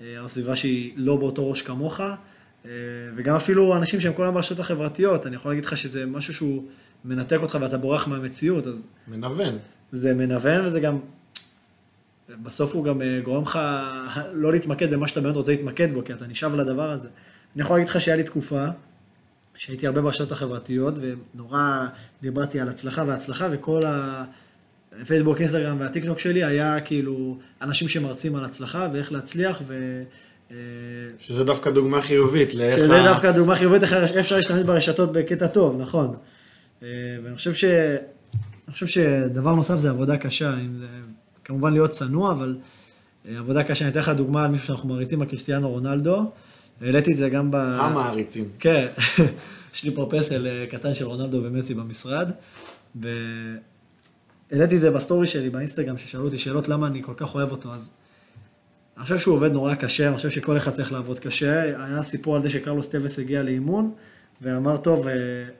אה, 0.00 0.20
או 0.20 0.28
סביבה 0.28 0.56
שהיא 0.56 0.92
לא 0.96 1.16
באותו 1.16 1.50
ראש 1.50 1.62
כמוך, 1.62 2.00
וגם 3.16 3.36
אפילו 3.36 3.76
אנשים 3.76 4.00
שהם 4.00 4.12
היום 4.18 4.34
ברשתות 4.34 4.60
החברתיות, 4.60 5.26
אני 5.26 5.36
יכול 5.36 5.50
להגיד 5.50 5.64
לך 5.64 5.76
שזה 5.76 6.06
משהו 6.06 6.34
שהוא 6.34 6.64
מנתק 7.04 7.38
אותך 7.42 7.58
ואתה 7.60 7.78
בורח 7.78 8.08
מהמציאות, 8.08 8.66
אז... 8.66 8.86
מנוון. 9.08 9.58
זה 9.92 10.14
מנוון 10.14 10.64
וזה 10.64 10.80
גם... 10.80 10.98
בסוף 12.42 12.74
הוא 12.74 12.84
גם 12.84 13.02
אה, 13.02 13.20
גורם 13.24 13.42
לך 13.42 13.58
לא 14.32 14.52
להתמקד 14.52 14.90
במה 14.90 15.08
שאתה 15.08 15.20
באמת 15.20 15.36
רוצה 15.36 15.52
להתמקד 15.52 15.94
בו, 15.94 16.04
כי 16.04 16.12
אתה 16.12 16.26
נשאב 16.26 16.54
לדבר 16.54 16.90
הזה. 16.90 17.08
אני 17.54 17.62
יכול 17.62 17.76
להגיד 17.76 17.88
לך 17.88 18.00
שהיה 18.00 18.16
לי 18.16 18.22
תקופה 18.22 18.66
שהייתי 19.54 19.86
הרבה 19.86 20.00
ברשתות 20.00 20.32
החברתיות, 20.32 20.94
ונורא 21.34 21.86
דיברתי 22.22 22.60
על 22.60 22.68
הצלחה 22.68 23.04
והצלחה, 23.06 23.48
וכל 23.52 23.82
הפייסבוק, 24.92 25.38
אינסטגרם 25.40 25.80
והטיקטוק 25.80 26.18
שלי 26.18 26.44
היה 26.44 26.80
כאילו 26.80 27.38
אנשים 27.62 27.88
שמרצים 27.88 28.36
על 28.36 28.44
הצלחה 28.44 28.88
ואיך 28.92 29.12
להצליח, 29.12 29.62
ו... 29.66 30.02
שזה 31.18 31.44
דווקא 31.44 31.70
דוגמה 31.70 32.02
חיובית 32.02 32.54
לאיך... 32.54 32.76
שזה 32.76 33.00
ה... 33.00 33.04
דווקא 33.04 33.30
דוגמה 33.30 33.56
חיובית 33.56 33.82
איך 33.82 33.92
אפשר 33.92 34.36
להשתמש 34.36 34.62
ברשתות 34.62 35.12
בקטע 35.12 35.46
טוב, 35.46 35.80
נכון. 35.82 36.14
אה, 36.82 36.88
ואני 37.24 37.36
חושב 37.36 37.54
ש... 37.54 37.64
אני 37.64 38.72
חושב 38.72 38.86
שדבר 38.86 39.54
נוסף 39.54 39.78
זה 39.78 39.90
עבודה 39.90 40.16
קשה, 40.16 40.54
אם 40.54 40.78
זה... 40.78 40.86
כמובן 41.44 41.72
להיות 41.72 41.90
צנוע, 41.90 42.32
אבל 42.32 42.56
אה, 43.28 43.38
עבודה 43.38 43.64
קשה, 43.64 43.84
אני 43.84 43.92
אתן 43.92 44.00
לך 44.00 44.08
דוגמה 44.08 44.44
על 44.44 44.50
מישהו 44.50 44.66
שאנחנו 44.66 44.88
מעריצים, 44.88 45.22
על 45.22 45.28
קריסטיאנו 45.28 45.70
רונלדו. 45.70 46.32
העליתי 46.80 47.12
את 47.12 47.16
זה 47.16 47.28
גם 47.28 47.50
ב... 47.50 47.56
מה 47.56 47.92
מעריצים? 47.94 48.48
כן, 48.58 48.86
יש 49.74 49.84
לי 49.84 49.94
פה 49.94 50.08
פסל 50.10 50.46
אה, 50.46 50.66
קטן 50.70 50.94
של 50.94 51.04
רונלדו 51.04 51.40
ומסי 51.42 51.74
במשרד, 51.74 52.30
והעליתי 52.94 54.76
את 54.76 54.80
זה 54.80 54.90
בסטורי 54.90 55.26
שלי 55.26 55.50
באינסטגרם, 55.50 55.98
ששאלו 55.98 56.24
אותי 56.24 56.38
שאלות 56.38 56.68
למה 56.68 56.86
אני 56.86 57.02
כל 57.02 57.14
כך 57.16 57.34
אוהב 57.34 57.50
אותו, 57.50 57.74
אז 57.74 57.90
אני 59.00 59.04
חושב 59.04 59.18
שהוא 59.18 59.34
עובד 59.34 59.52
נורא 59.52 59.74
קשה, 59.74 60.08
אני 60.08 60.16
חושב 60.16 60.30
שכל 60.30 60.56
אחד 60.56 60.70
צריך 60.70 60.92
לעבוד 60.92 61.18
קשה. 61.18 61.62
היה 61.62 62.02
סיפור 62.02 62.36
על 62.36 62.42
זה 62.42 62.50
שקרלוס 62.50 62.88
טווס 62.88 63.18
הגיע 63.18 63.42
לאימון, 63.42 63.92
ואמר, 64.42 64.76
טוב, 64.76 65.08
אה, 65.08 65.14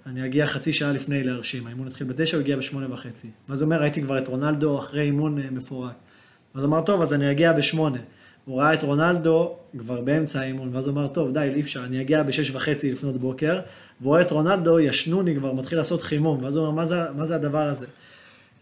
אני 0.06 0.24
אגיע 0.24 0.46
חצי 0.46 0.72
שעה 0.72 0.92
לפני 0.92 1.24
להרשים. 1.24 1.66
האימון 1.66 1.86
התחיל 1.86 2.06
בתשע, 2.06 2.36
הוא 2.36 2.42
הגיע 2.42 2.56
בשמונה 2.56 2.94
וחצי. 2.94 3.28
ואז 3.48 3.60
הוא 3.60 3.66
אומר, 3.66 3.80
ראיתי 3.80 4.02
כבר 4.02 4.18
את 4.18 4.28
רונלדו 4.28 4.78
אחרי 4.78 5.02
אימון 5.02 5.38
אה, 5.38 5.44
מפורק. 5.50 5.92
ואז 6.54 6.64
הוא 6.64 6.68
אמר, 6.70 6.80
טוב, 6.80 7.02
אז 7.02 7.14
אני 7.14 7.30
אגיע 7.30 7.52
בשמונה. 7.52 7.98
הוא 8.44 8.60
ראה 8.60 8.74
את 8.74 8.82
רונלדו 8.82 9.56
כבר 9.78 10.00
באמצע 10.00 10.40
האימון, 10.40 10.76
ואז 10.76 10.86
הוא 10.86 10.92
אמר, 10.92 11.08
טוב, 11.08 11.32
די, 11.32 11.50
אי 11.54 11.60
אפשר, 11.60 11.84
אני 11.84 12.00
אגיע 12.00 12.22
בשש 12.22 12.50
וחצי 12.50 12.92
לפנות 12.92 13.16
בוקר, 13.16 13.60
והוא 14.00 14.10
רואה 14.10 14.20
את 14.20 14.30
רונלדו, 14.30 14.80
ישנוני 14.80 15.36
כבר, 15.36 15.52
מתחיל 15.52 15.78
לעשות 15.78 16.02
חימום, 16.02 16.44
ואז 16.44 16.56
הוא 16.56 16.66
אומר, 16.66 16.76
מה 16.76 16.86
זה, 16.86 16.96
מה 17.16 17.26
זה 17.26 17.34
הדבר 17.34 17.68
הזה? 17.68 17.86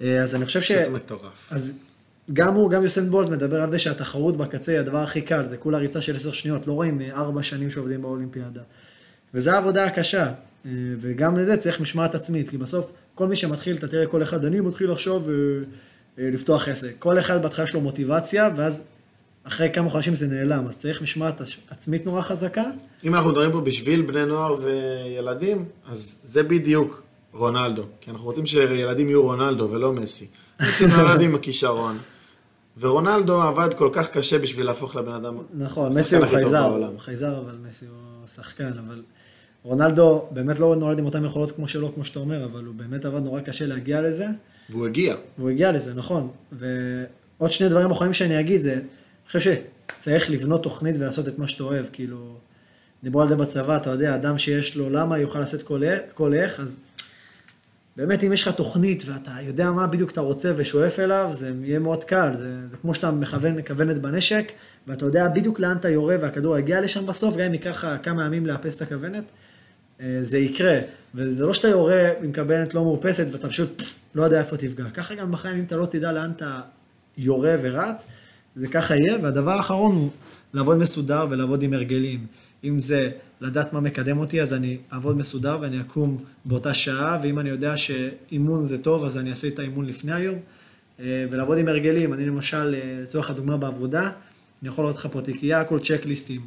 אה, 0.03 0.23
אז 0.23 0.35
אני 0.35 0.45
חושב 0.45 0.61
ש... 0.61 0.73
זה 0.73 0.91
מטורף. 0.91 1.49
אז 1.51 1.73
גם 2.33 2.55
הוא, 2.55 2.71
גם 2.71 2.83
יוסן 2.83 3.11
בולט 3.11 3.29
מדבר 3.29 3.62
על 3.62 3.71
זה 3.71 3.79
שהתחרות 3.79 4.37
בקצה 4.37 4.73
היא 4.73 4.81
הדבר 4.81 4.99
הכי 4.99 5.21
קל, 5.21 5.49
זה 5.51 5.57
כולה 5.57 5.79
ריצה 5.79 6.01
של 6.01 6.17
עשר 6.17 6.33
שניות, 6.33 6.67
לא 6.67 6.73
רואים 6.73 7.01
אה, 7.01 7.11
ארבע 7.11 7.43
שנים 7.43 7.71
שעובדים 7.71 8.03
באולימפיאדה. 8.03 8.61
וזו 9.35 9.51
העבודה 9.51 9.85
הקשה, 9.85 10.27
אה, 10.67 10.71
וגם 11.01 11.38
לזה 11.38 11.57
צריך 11.57 11.81
משמעת 11.81 12.14
עצמית, 12.14 12.49
כי 12.49 12.59
בסוף 12.59 12.93
כל 13.14 13.27
מי 13.27 13.37
שמתחיל, 13.37 13.77
אתה 13.77 13.88
תראה 13.88 14.07
כל 14.07 14.23
אחד, 14.23 14.45
אני 14.45 14.61
מתחיל 14.61 14.91
לחשוב 14.91 15.29
אה, 15.29 15.35
לפתוח 16.19 16.69
עסק. 16.69 16.93
כל 16.99 17.19
אחד 17.19 17.43
בהתחלה 17.43 17.64
יש 17.64 17.75
לו 17.75 17.81
מוטיבציה, 17.81 18.49
ואז 18.57 18.83
אחרי 19.45 19.71
כמה 19.73 19.91
חודשים 19.91 20.14
זה 20.14 20.27
נעלם, 20.27 20.69
אז 20.69 20.79
צריך 20.79 21.03
משמעת 21.03 21.41
עצמית 21.71 22.07
נורא 22.07 22.23
חזקה. 22.23 22.64
אם 23.05 23.14
אנחנו 23.14 23.31
מדברים 23.31 23.53
פה 23.53 23.61
בשביל 23.61 24.03
בני 24.03 24.27
נוער 24.27 24.57
וילדים, 24.62 25.64
אז 25.91 26.21
זה 26.25 26.43
בדיוק 26.43 27.03
רונלדו, 27.33 27.83
כי 28.01 28.11
אנחנו 28.11 28.27
רוצים 28.27 28.47
שילדים 28.47 29.09
יהיו 29.09 29.23
רונלדו 29.23 29.69
ולא 29.71 29.93
מסי. 29.93 30.27
מסי 30.61 30.87
נולד 30.87 31.21
עם 31.21 31.35
הכישרון. 31.35 31.97
ורונלדו 32.81 33.43
עבד 33.43 33.75
כל 33.75 33.91
כך 33.93 34.11
קשה 34.11 34.38
בשביל 34.38 34.67
להפוך 34.67 34.97
לבן 34.97 35.12
אדם, 35.12 35.37
נכון, 35.55 35.88
מסי 35.88 36.17
הוא 36.17 36.27
חייזר, 36.27 36.64
הוא 36.64 36.99
חייזר, 36.99 37.38
אבל 37.38 37.57
מסי 37.69 37.87
הוא 37.87 38.29
שחקן, 38.29 38.73
אבל 38.87 39.03
רונלדו 39.62 40.25
באמת 40.31 40.59
לא 40.59 40.77
נולד 40.77 40.99
עם 40.99 41.05
אותן 41.05 41.25
יכולות 41.25 41.51
כמו 41.51 41.69
שלו, 41.69 41.95
כמו 41.95 42.05
שאתה 42.05 42.19
אומר, 42.19 42.45
אבל 42.45 42.64
הוא 42.64 42.75
באמת 42.75 43.05
עבד 43.05 43.23
נורא 43.23 43.41
קשה 43.41 43.67
להגיע 43.67 44.03
לזה. 44.03 44.27
והוא 44.71 44.87
הגיע. 44.87 45.17
והוא 45.38 45.51
הגיע 45.51 45.73
לזה, 45.73 45.95
נכון. 45.95 46.31
ועוד 46.53 47.53
שני 47.53 47.69
דברים 47.69 47.91
אחרונים 47.91 48.14
שאני 48.14 48.41
אגיד 48.41 48.61
זה, 48.61 48.73
אני 48.73 48.81
חושב 49.27 49.55
שצריך 49.99 50.31
לבנות 50.31 50.62
תוכנית 50.62 50.97
ולעשות 50.99 51.29
את 51.29 51.38
מה 51.38 51.49
שאתה 51.49 51.62
אוהב, 51.62 51.87
כאילו, 51.93 52.35
דיברו 53.03 53.23
על 53.23 53.29
זה 53.29 53.37
בצבא, 53.37 53.77
אתה 53.77 53.91
יודע, 53.91 54.14
אדם 54.14 54.38
שיש 54.38 54.77
לו 54.77 54.91
למה 54.91 55.19
יוכל 55.19 55.38
לעשות 55.38 55.62
כל 56.14 56.35
איך, 56.35 56.61
אז 56.61 56.77
באמת, 57.99 58.25
אם 58.25 58.33
יש 58.33 58.43
לך 58.43 58.55
תוכנית 58.55 59.03
ואתה 59.07 59.31
יודע 59.43 59.71
מה 59.71 59.87
בדיוק 59.87 60.11
אתה 60.11 60.21
רוצה 60.21 60.53
ושואף 60.57 60.99
אליו, 60.99 61.31
זה 61.33 61.53
יהיה 61.63 61.79
מאוד 61.79 62.05
קל. 62.05 62.31
זה, 62.37 62.69
זה 62.71 62.77
כמו 62.77 62.95
שאתה 62.95 63.11
מכוון, 63.11 63.57
מכוונת 63.57 63.99
בנשק, 63.99 64.53
ואתה 64.87 65.05
יודע 65.05 65.29
בדיוק 65.29 65.61
לאן 65.61 65.77
אתה 65.77 65.89
יורה 65.89 66.17
והכדור 66.21 66.59
יגיע 66.59 66.81
לשם 66.81 67.07
בסוף, 67.07 67.37
גם 67.37 67.45
אם 67.45 67.53
ייקח 67.53 67.71
לך 67.71 67.89
כמה 68.03 68.25
ימים 68.25 68.47
לאפס 68.47 68.77
את 68.77 68.83
הכוונת, 68.83 69.25
אה, 70.01 70.19
זה 70.23 70.39
יקרה. 70.39 70.79
וזה 71.15 71.47
לא 71.47 71.55
שאתה 71.55 71.69
יורה 71.69 72.11
עם 72.23 72.33
כוונת 72.33 72.75
לא 72.75 72.85
מאופסת 72.85 73.27
ואתה 73.33 73.49
פשוט 73.49 73.83
לא 74.15 74.23
יודע 74.23 74.39
איפה 74.39 74.57
תפגע. 74.57 74.85
ככה 74.95 75.15
גם 75.15 75.33
בחיים, 75.33 75.57
אם 75.57 75.65
אתה 75.65 75.77
לא 75.77 75.87
תדע 75.87 76.13
לאן 76.13 76.31
אתה 76.31 76.61
יורה 77.17 77.55
ורץ, 77.63 78.07
זה 78.55 78.69
ככה 78.69 78.97
יהיה. 78.97 79.19
והדבר 79.23 79.53
האחרון 79.53 79.97
הוא 79.97 80.11
לעבוד 80.55 80.79
מסודר 80.79 81.27
ולעבוד 81.31 81.63
עם 81.63 81.73
הרגלים. 81.73 82.27
אם 82.64 82.81
זה 82.81 83.11
לדעת 83.40 83.73
מה 83.73 83.81
מקדם 83.81 84.18
אותי, 84.18 84.42
אז 84.42 84.55
אני 84.55 84.77
אעבוד 84.92 85.16
מסודר 85.16 85.59
ואני 85.61 85.81
אקום 85.81 86.18
באותה 86.44 86.75
שעה, 86.75 87.18
ואם 87.23 87.38
אני 87.38 87.49
יודע 87.49 87.77
שאימון 87.77 88.64
זה 88.64 88.79
טוב, 88.79 89.05
אז 89.05 89.18
אני 89.18 89.31
אעשה 89.31 89.49
את 89.49 89.59
האימון 89.59 89.87
לפני 89.87 90.12
היום. 90.12 90.38
אה, 91.01 91.25
ולעבוד 91.31 91.59
עם 91.59 91.68
הרגלים, 91.68 92.12
אני 92.14 92.27
למשל, 92.27 92.75
אה, 92.75 93.01
לצורך 93.03 93.31
הדוגמה 93.31 93.57
בעבודה, 93.57 94.11
אני 94.62 94.68
יכול 94.68 94.85
לראות 94.85 94.97
לך 94.97 95.09
פה 95.12 95.21
תיקייה, 95.21 95.61
הכל 95.61 95.79
צ'קליסטים. 95.81 96.40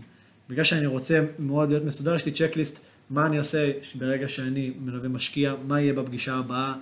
בגלל 0.50 0.64
שאני 0.64 0.86
רוצה 0.86 1.22
מאוד 1.40 1.70
להיות 1.70 1.84
מסודר, 1.84 2.16
יש 2.16 2.26
לי 2.26 2.32
צ'קליסט, 2.32 2.80
מה 3.10 3.26
אני 3.26 3.38
עושה 3.38 3.72
ברגע 3.96 4.28
שאני 4.28 4.74
מלווה 4.80 5.10
משקיע, 5.10 5.54
מה 5.68 5.82
יהיה 5.82 5.94
בפגישה 5.94 6.34
הבאה, 6.34 6.74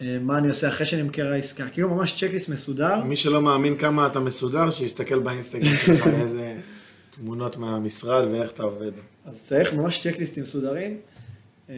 אה, 0.00 0.18
מה 0.22 0.38
אני 0.38 0.48
עושה 0.48 0.68
אחרי 0.68 0.86
שנמכרה 0.86 1.32
העסקה, 1.32 1.68
כאילו 1.68 1.94
ממש 1.94 2.24
צ'קליסט 2.24 2.48
מסודר. 2.48 3.04
מי 3.04 3.16
שלא 3.16 3.42
מאמין 3.42 3.76
כמה 3.76 4.06
אתה 4.06 4.20
מסודר, 4.20 4.70
שיסתכל 4.70 5.18
באינסטגרם 5.18 5.76
שלך 5.86 6.06
איזה... 6.06 6.54
תמונות 7.16 7.56
מהמשרד 7.56 8.24
ואיך 8.30 8.52
אתה 8.52 8.62
עובד. 8.62 8.92
אז 9.24 9.44
צריך 9.44 9.72
ממש 9.72 10.06
צ'קליסטים 10.06 10.42
מסודרים, 10.42 10.96
אה, 11.68 11.74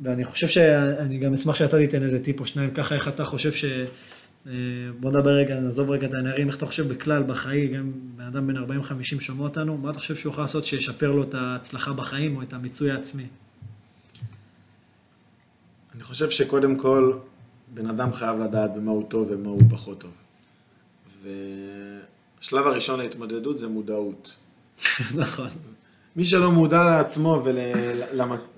ואני 0.00 0.24
חושב 0.24 0.48
שאני 0.48 1.18
גם 1.18 1.32
אשמח 1.32 1.54
שאתה 1.54 1.78
תיתן 1.78 2.02
איזה 2.02 2.24
טיפ 2.24 2.40
או 2.40 2.46
שניים, 2.46 2.70
ככה 2.70 2.94
איך 2.94 3.08
אתה 3.08 3.24
חושב 3.24 3.52
ש... 3.52 3.64
אה, 4.46 4.52
בוא 5.00 5.10
נדבר 5.10 5.30
רגע, 5.30 5.60
נעזוב 5.60 5.90
רגע 5.90 6.06
את 6.06 6.14
הנערים, 6.14 6.48
איך 6.48 6.56
אתה 6.56 6.66
חושב 6.66 6.88
בכלל 6.88 7.22
בחיים, 7.22 7.72
גם 7.72 7.92
בן 8.16 8.24
אדם 8.24 8.46
בן 8.46 8.56
40-50 8.56 9.20
שומע 9.20 9.42
אותנו, 9.42 9.76
מה 9.76 9.90
אתה 9.90 9.98
חושב 9.98 10.14
שהוא 10.14 10.32
יכול 10.32 10.44
לעשות 10.44 10.64
שישפר 10.64 11.12
לו 11.12 11.22
את 11.22 11.34
ההצלחה 11.34 11.92
בחיים 11.92 12.36
או 12.36 12.42
את 12.42 12.52
המיצוי 12.52 12.90
העצמי? 12.90 13.26
אני 15.94 16.02
חושב 16.02 16.30
שקודם 16.30 16.76
כל, 16.76 17.12
בן 17.74 17.86
אדם 17.86 18.12
חייב 18.12 18.38
לדעת 18.38 18.74
במה 18.74 18.90
הוא 18.90 19.04
טוב 19.08 19.30
ומה 19.30 19.48
הוא 19.48 19.62
פחות 19.70 20.00
טוב. 20.00 20.12
ו... 21.22 21.28
השלב 22.40 22.66
הראשון 22.66 23.00
להתמודדות 23.00 23.58
זה 23.58 23.68
מודעות. 23.68 24.36
נכון. 25.14 25.48
מי 26.16 26.24
שלא 26.24 26.50
מודע 26.50 26.84
לעצמו 26.84 27.42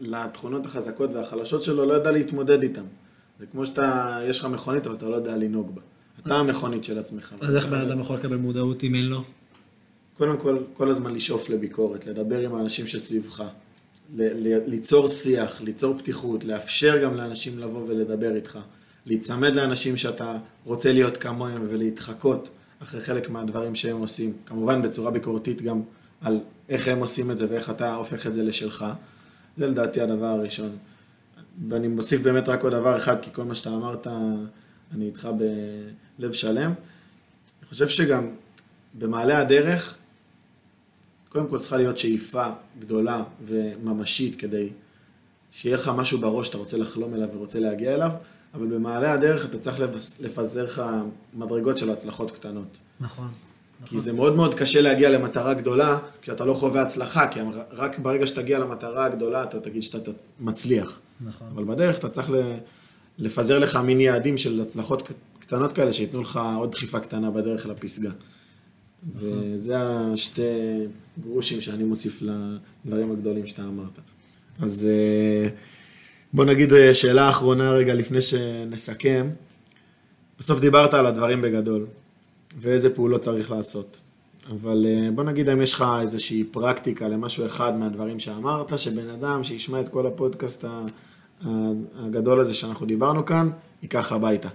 ולתכונות 0.01 0.67
החזקות 0.67 1.11
והחלשות 1.15 1.63
שלו, 1.63 1.87
לא 1.87 1.93
יודע 1.93 2.11
להתמודד 2.11 2.63
איתן. 2.63 2.85
זה 3.41 3.47
כמו 3.47 3.67
שאתה, 3.67 4.19
יש 4.29 4.39
לך 4.39 4.45
מכונית, 4.45 4.87
אבל 4.87 4.95
אתה 4.95 5.07
לא 5.07 5.17
יודע 5.17 5.37
לנהוג 5.37 5.75
בה. 5.75 5.81
אתה 6.27 6.35
המכונית 6.35 6.85
של 6.85 6.99
עצמך. 6.99 7.35
אז 7.41 7.57
איך 7.57 7.67
בן 7.67 7.81
אדם 7.81 8.01
יכול 8.01 8.17
לקבל 8.17 8.37
מודעות 8.37 8.85
אם 8.85 8.95
אין 8.95 9.05
לו? 9.05 9.23
קודם 10.19 10.37
כל, 10.37 10.59
כל 10.73 10.91
הזמן 10.91 11.15
לשאוף 11.15 11.51
לביקורת, 11.51 12.07
לדבר 12.07 12.41
עם 12.41 12.55
האנשים 12.55 12.87
שסביבך, 12.87 13.45
ליצור 14.67 15.09
שיח, 15.09 15.61
ליצור 15.61 15.99
פתיחות, 15.99 16.45
לאפשר 16.45 17.03
גם 17.03 17.17
לאנשים 17.17 17.59
לבוא 17.59 17.85
ולדבר 17.89 18.37
איתך, 18.37 18.59
להיצמד 19.07 19.55
לאנשים 19.55 19.97
שאתה 19.97 20.37
רוצה 20.65 20.93
להיות 20.93 21.17
כמוהם 21.17 21.67
ולהתחקות 21.71 22.49
אחרי 22.83 23.01
חלק 23.01 23.31
מהדברים 23.31 23.75
שהם 23.75 23.99
עושים, 23.99 24.33
כמובן 24.47 24.83
בצורה 24.83 25.11
ביקורתית 25.11 25.63
גם 25.63 25.83
על 26.21 26.41
איך 26.69 26.89
הם 26.89 26.99
עושים 26.99 27.31
את 27.31 27.39
זה 27.39 27.47
ואיך 27.51 27.71
אתה 27.71 27.95
הופך 27.95 28.27
את 28.27 28.35
זה 28.35 28.43
לשלך, 28.43 28.85
זה 29.57 29.67
לדעתי 29.67 30.01
הדבר 30.01 30.27
הראשון. 30.27 30.77
ואני 31.69 31.89
מוסיף 31.89 32.21
באמת 32.21 32.49
רק 32.49 32.63
עוד 32.63 32.73
דבר 32.73 32.97
אחד, 32.97 33.21
כי 33.21 33.31
כל 33.33 33.45
מה 33.45 33.55
שאתה 33.55 33.71
אמרת, 33.71 34.07
אני 34.95 35.07
איתך 35.07 35.29
בלב 36.19 36.33
שלם. 36.33 36.73
אני 37.61 37.69
חושב 37.69 37.89
שגם 37.89 38.29
במעלה 38.99 39.39
הדרך, 39.39 39.99
קודם 41.29 41.49
כל 41.49 41.59
צריכה 41.59 41.77
להיות 41.77 41.99
שאיפה 41.99 42.47
גדולה 42.79 43.23
וממשית 43.45 44.41
כדי 44.41 44.69
שיהיה 45.51 45.77
לך 45.77 45.91
משהו 45.97 46.19
בראש 46.19 46.47
שאתה 46.47 46.59
רוצה 46.59 46.77
לחלום 46.77 47.15
אליו 47.15 47.29
ורוצה 47.35 47.61
להגיע 47.61 47.95
אליו, 47.95 48.11
אבל 48.55 48.67
במעלה 48.67 49.13
הדרך 49.13 49.45
אתה 49.45 49.59
צריך 49.59 49.81
לפזר 50.21 50.65
לך 50.65 50.83
מדרגות 51.35 51.79
של 51.79 51.91
הצלחות 51.91 52.31
קטנות. 52.31 52.79
נכון. 53.01 53.29
כי 53.85 54.01
זה 54.01 54.13
מאוד 54.13 54.37
מאוד 54.37 54.55
קשה 54.55 54.81
להגיע 54.81 55.11
למטרה 55.11 55.55
גדולה 55.55 55.99
כשאתה 56.23 56.45
לא 56.45 56.55
חווה 56.55 56.83
הצלחה, 56.83 57.29
כי 57.29 57.41
רק 57.73 57.99
ברגע 57.99 58.27
שתגיע 58.27 58.59
למטרה 58.59 59.05
הגדולה 59.05 59.43
אתה 59.43 59.61
תגיד 59.61 59.83
שאתה 59.83 60.11
מצליח. 60.41 61.01
נכון. 61.21 61.47
אבל 61.55 61.65
בדרך 61.65 61.99
אתה 61.99 62.09
צריך 62.09 62.31
לפזר 63.19 63.59
לך 63.59 63.77
מיני 63.77 64.03
יעדים 64.03 64.39
של 64.39 64.61
הצלחות 64.61 65.09
קטנות 65.39 65.73
כאלה, 65.73 65.93
שייתנו 65.93 66.23
לך 66.23 66.41
עוד 66.59 66.73
דחיפה 66.73 67.01
קטנה 67.01 67.31
בדרך 67.31 67.67
לפסגה. 67.67 68.11
נכון. 69.15 69.29
וזה 69.55 69.81
השתי 69.81 70.43
גרושים 71.21 71.61
שאני 71.61 71.85
מוסיף 71.85 72.23
לדברים 72.23 73.13
הגדולים 73.13 73.47
שאתה 73.47 73.63
אמרת. 73.63 73.99
אז 74.61 74.89
אה, 74.91 75.49
בוא 76.33 76.45
נגיד 76.45 76.73
אה, 76.73 76.95
שאלה 76.95 77.29
אחרונה 77.29 77.71
רגע 77.71 77.95
לפני 77.95 78.21
שנסכם. 78.21 79.31
בסוף 80.39 80.61
דיברת 80.61 80.95
על 80.95 81.07
הדברים 81.07 81.43
בגדול, 81.43 81.87
ואיזה 82.61 82.95
פעולות 82.95 83.21
צריך 83.21 83.51
לעשות. 83.51 84.01
אבל 84.51 84.87
אה, 84.89 85.11
בוא 85.11 85.25
נגיד 85.25 85.49
אם 85.49 85.63
יש 85.63 85.73
לך 85.73 85.85
איזושהי 86.01 86.45
פרקטיקה 86.45 87.09
למשהו 87.09 87.47
אחד 87.47 87.77
מהדברים 87.77 88.21
שאמרת, 88.21 88.79
שבן 88.79 89.09
אדם 89.09 89.45
שישמע 89.45 89.81
את 89.81 89.89
כל 89.89 90.07
הפודקאסט 90.07 90.65
הגדול 91.97 92.41
הזה 92.41 92.55
שאנחנו 92.55 92.87
דיברנו 92.87 93.25
כאן, 93.25 93.51
ייקח 93.83 94.13
הביתה. 94.13 94.49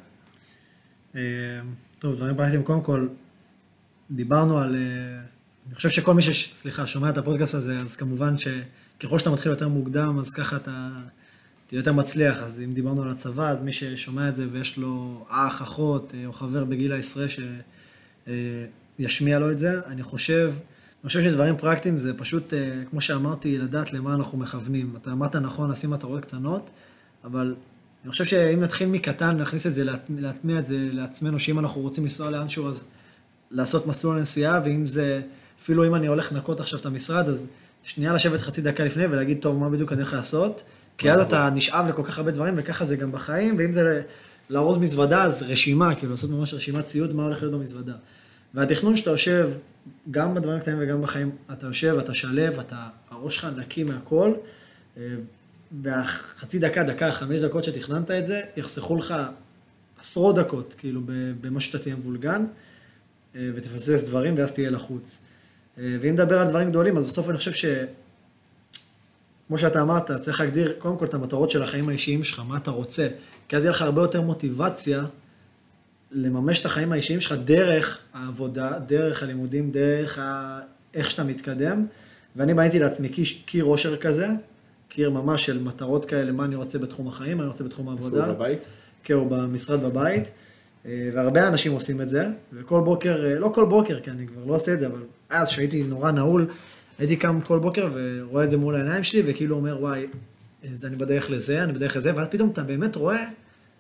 טוב, 2.00 2.16
דברים 2.16 2.36
פרקטיים, 2.36 2.64
קודם 2.64 2.82
כל, 2.82 3.08
דיברנו 4.12 4.58
על... 4.58 4.76
אני 5.68 5.76
חושב 5.76 5.90
שכל 5.90 6.14
מי 6.14 6.22
ששומע 6.22 7.10
את 7.10 7.18
הפודקאסט 7.18 7.56
הזה, 7.56 7.80
אז 7.80 7.96
כמובן 7.96 8.38
שככל 9.00 9.20
שאתה 9.20 9.30
מתחיל 9.30 9.52
יותר 9.52 9.68
מוקדם, 9.68 10.20
אז 10.20 10.34
ככה 10.34 10.56
אתה 10.56 10.90
תהיה 11.68 11.80
יותר 11.80 11.94
מצליח. 11.94 12.38
אז 12.42 12.62
אם 12.66 12.74
דיברנו 12.74 13.04
על 13.04 13.10
הצבא, 13.10 13.50
אז 13.50 13.60
מי 13.60 13.74
ששומע 13.74 14.30
את 14.30 14.36
זה 14.36 14.48
ויש 14.52 14.78
לו 14.78 15.26
אח, 15.30 15.62
אחות 15.62 16.14
או 16.26 16.34
חבר 16.34 16.64
בגיל 16.64 16.92
העשרה 16.92 17.26
שישמיע 19.00 19.40
לו 19.40 19.52
את 19.52 19.60
זה, 19.60 19.80
אני 19.86 20.04
חושב, 20.04 20.54
אני 21.04 21.08
חושב 21.08 21.22
שדברים 21.22 21.58
פרקטיים 21.58 22.00
זה 22.00 22.14
פשוט, 22.14 22.54
כמו 22.90 23.02
שאמרתי, 23.02 23.58
לדעת 23.58 23.94
למה 23.94 24.16
אנחנו 24.16 24.38
מכוונים. 24.38 24.94
אתה 25.02 25.12
אמרת 25.12 25.36
נכון, 25.36 25.72
לשים 25.72 25.90
מטרות 25.90 26.26
קטנות, 26.26 26.70
אבל 27.24 27.56
אני 28.04 28.12
חושב 28.12 28.24
שאם 28.24 28.60
נתחיל 28.60 28.90
מקטן, 28.90 29.38
נכניס 29.38 29.68
את 29.68 29.74
זה, 29.74 29.84
להטמיע 30.10 30.60
את 30.60 30.66
זה 30.66 30.90
לעצמנו, 30.92 31.40
שאם 31.40 31.60
אנחנו 31.60 31.82
רוצים 31.82 32.04
לנסוע 32.04 32.32
לאנשהו, 32.32 32.70
אז 32.70 32.84
לעשות 33.52 33.88
מסלול 33.88 34.20
נסיעה, 34.20 34.62
ואם 34.66 34.88
זה, 34.88 35.22
אפילו 35.60 35.88
אם 35.88 35.96
אני 35.96 36.08
הולך 36.08 36.32
לנקות 36.32 36.60
עכשיו 36.60 36.80
את 36.80 36.86
המשרד, 36.86 37.30
אז 37.30 37.48
שנייה 37.86 38.14
לשבת 38.14 38.42
חצי 38.42 38.62
דקה 38.62 38.86
לפני 38.86 39.06
ולהגיד, 39.06 39.38
טוב, 39.42 39.58
מה 39.58 39.70
בדיוק 39.70 39.92
אני 39.92 40.02
הולך 40.02 40.14
לעשות? 40.14 40.64
כי 40.98 41.12
אז 41.12 41.20
אתה 41.20 41.50
נשאב 41.50 41.86
לכל 41.90 42.04
כך 42.04 42.18
הרבה 42.18 42.32
דברים, 42.32 42.54
וככה 42.58 42.86
זה 42.86 42.96
גם 42.96 43.12
בחיים, 43.12 43.56
ואם 43.58 43.74
זה 43.74 44.02
לארוז 44.50 44.78
מזוודה, 44.78 45.24
אז 45.24 45.44
רשימה, 45.44 45.96
כאילו 45.96 46.12
לעשות 46.12 46.30
ממש 46.30 46.54
רשימת 46.54 46.84
ציוד, 46.84 47.16
מה 47.16 47.24
הולך 47.24 47.42
להיות 47.42 47.54
במזוודה. 47.54 47.94
והתכנון 48.54 48.96
שאתה 48.96 49.10
יושב, 49.10 49.50
גם 50.12 50.34
בדברים 50.34 50.58
הקטנים 50.58 50.78
וגם 50.80 51.02
בחיים, 51.02 51.32
אתה 51.54 51.68
יושב, 51.68 51.98
אתה 52.00 52.14
שלב, 52.14 52.60
אתה, 52.60 52.88
הראש 53.10 53.36
שלך 53.36 53.48
נקי 53.58 53.84
מהכל, 53.84 54.34
והחצי 55.82 56.60
דקה, 56.60 56.84
דקה, 56.84 57.12
חמש 57.12 57.40
דקות 57.40 57.64
שתכננת 57.64 58.12
את 58.12 58.26
זה, 58.26 58.42
יחסכו 58.58 58.96
לך 58.96 59.16
עשרות 60.00 60.36
דקות, 60.36 60.76
כאילו, 60.78 61.02
במה 61.42 61.60
שאתה 61.60 61.80
תהיה 61.80 61.96
מבולגן. 61.96 62.46
ותפסס 63.36 64.04
דברים, 64.04 64.38
ואז 64.38 64.52
תהיה 64.52 64.70
לחוץ. 64.70 65.22
ואם 65.78 66.14
נדבר 66.14 66.40
על 66.40 66.48
דברים 66.48 66.70
גדולים, 66.70 66.98
אז 66.98 67.04
בסוף 67.04 67.30
אני 67.30 67.38
חושב 67.38 67.52
ש... 67.52 67.66
כמו 69.48 69.58
שאתה 69.58 69.82
אמרת, 69.82 70.12
צריך 70.12 70.40
להגדיר 70.40 70.74
קודם 70.78 70.98
כל 70.98 71.06
את 71.06 71.14
המטרות 71.14 71.50
של 71.50 71.64
החיים 71.64 71.90
האישיים 71.90 72.24
שלך, 72.24 72.42
מה 72.48 72.58
אתה 72.58 72.72
רוצה. 72.72 73.08
כי 73.48 73.58
אז 73.58 73.64
יהיה 73.64 73.72
לך 73.72 73.82
הרבה 73.82 74.02
יותר 74.02 74.22
מוטיבציה 74.22 75.04
לממש 76.12 76.60
את 76.60 76.66
החיים 76.66 76.92
האישיים 76.92 77.22
שלך 77.22 77.36
דרך 77.44 78.00
העבודה, 78.14 78.80
דרך 78.80 79.24
הלימודים, 79.24 79.72
דרך 79.72 80.20
ה... 80.20 80.60
איך 80.94 81.10
שאתה 81.10 81.24
מתקדם. 81.24 81.86
ואני 82.36 82.54
בניתי 82.54 82.80
לעצמי 82.80 83.10
קיר 83.46 83.66
אושר 83.66 83.98
כזה, 83.98 84.28
קיר 84.90 85.10
ממש 85.10 85.46
של 85.46 85.64
מטרות 85.64 86.06
כאלה, 86.06 86.32
מה 86.32 86.46
אני 86.46 86.56
רוצה 86.56 86.80
בתחום 86.80 87.08
החיים, 87.08 87.38
מה 87.38 87.44
אני 87.44 87.52
רוצה 87.52 87.64
בתחום 87.64 87.90
העבודה. 87.90 88.22
איפה 88.22 88.34
בבית? 88.34 88.60
כן, 89.04 89.14
או 89.14 89.30
במשרד 89.30 89.84
בבית. 89.84 90.30
והרבה 90.86 91.48
אנשים 91.48 91.72
עושים 91.72 92.02
את 92.02 92.10
זה, 92.10 92.28
וכל 92.54 92.82
בוקר, 92.82 93.40
לא 93.40 93.52
כל 93.56 93.66
בוקר, 93.66 94.00
כי 94.00 94.12
אני 94.12 94.28
כבר 94.28 94.46
לא 94.46 94.56
עושה 94.56 94.74
את 94.74 94.80
זה, 94.80 94.88
אבל 94.88 95.02
אז 95.30 95.50
שהייתי 95.50 95.84
נורא 95.84 96.12
נעול, 96.12 96.48
הייתי 97.00 97.16
קם 97.16 97.42
כל 97.42 97.60
בוקר 97.60 97.90
ורואה 97.94 98.44
את 98.44 98.50
זה 98.50 98.58
מול 98.58 98.76
העיניים 98.76 99.04
שלי, 99.04 99.24
וכאילו 99.26 99.56
אומר, 99.56 99.78
וואי, 99.82 100.08
אני 100.84 100.96
בדרך 100.96 101.30
לזה, 101.30 101.64
אני 101.64 101.74
בדרך 101.74 101.96
לזה, 101.98 102.12
ואז 102.16 102.28
פתאום 102.28 102.50
אתה 102.50 102.64
באמת 102.64 102.96
רואה, 102.96 103.26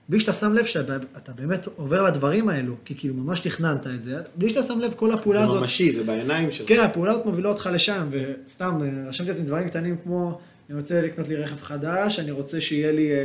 בלי 0.10 0.20
שאתה 0.20 0.34
שם 0.34 0.54
לב 0.54 0.66
שאתה 0.66 1.34
באמת 1.36 1.68
עובר 1.76 2.04
לדברים 2.04 2.50
האלו, 2.50 2.76
כי 2.86 2.96
כאילו 2.96 3.16
ממש 3.16 3.40
תכננת 3.40 3.88
את 3.88 4.04
זה, 4.04 4.22
בלי 4.36 4.50
שאתה 4.50 4.64
שם 4.64 4.80
לב 4.80 4.94
כל 4.96 5.12
הפעולה 5.12 5.44
הזאת. 5.44 5.56
זה 5.56 5.62
ממשי, 5.62 5.92
זה 5.92 6.04
בעיניים 6.04 6.52
שלך. 6.52 6.68
כן, 6.68 6.80
הפעולה 6.80 7.12
הזאת 7.12 7.26
מובילה 7.26 7.50
אותך 7.50 7.70
לשם, 7.74 8.08
וסתם, 8.12 8.82
רשמתי 9.08 9.30
לעצמי 9.30 9.46
דברים 9.46 9.70
קטנים 9.70 9.98
כמו, 10.04 10.40
אני 10.70 10.78
רוצה 10.78 11.02
לקנות 11.02 11.28
לי 11.28 11.36
רכב 11.36 11.62
חדש, 11.62 12.20
אני 12.20 12.32
רוצה 12.32 12.62
שיהיה 12.62 12.92
לי 12.92 13.12
אה, 13.12 13.18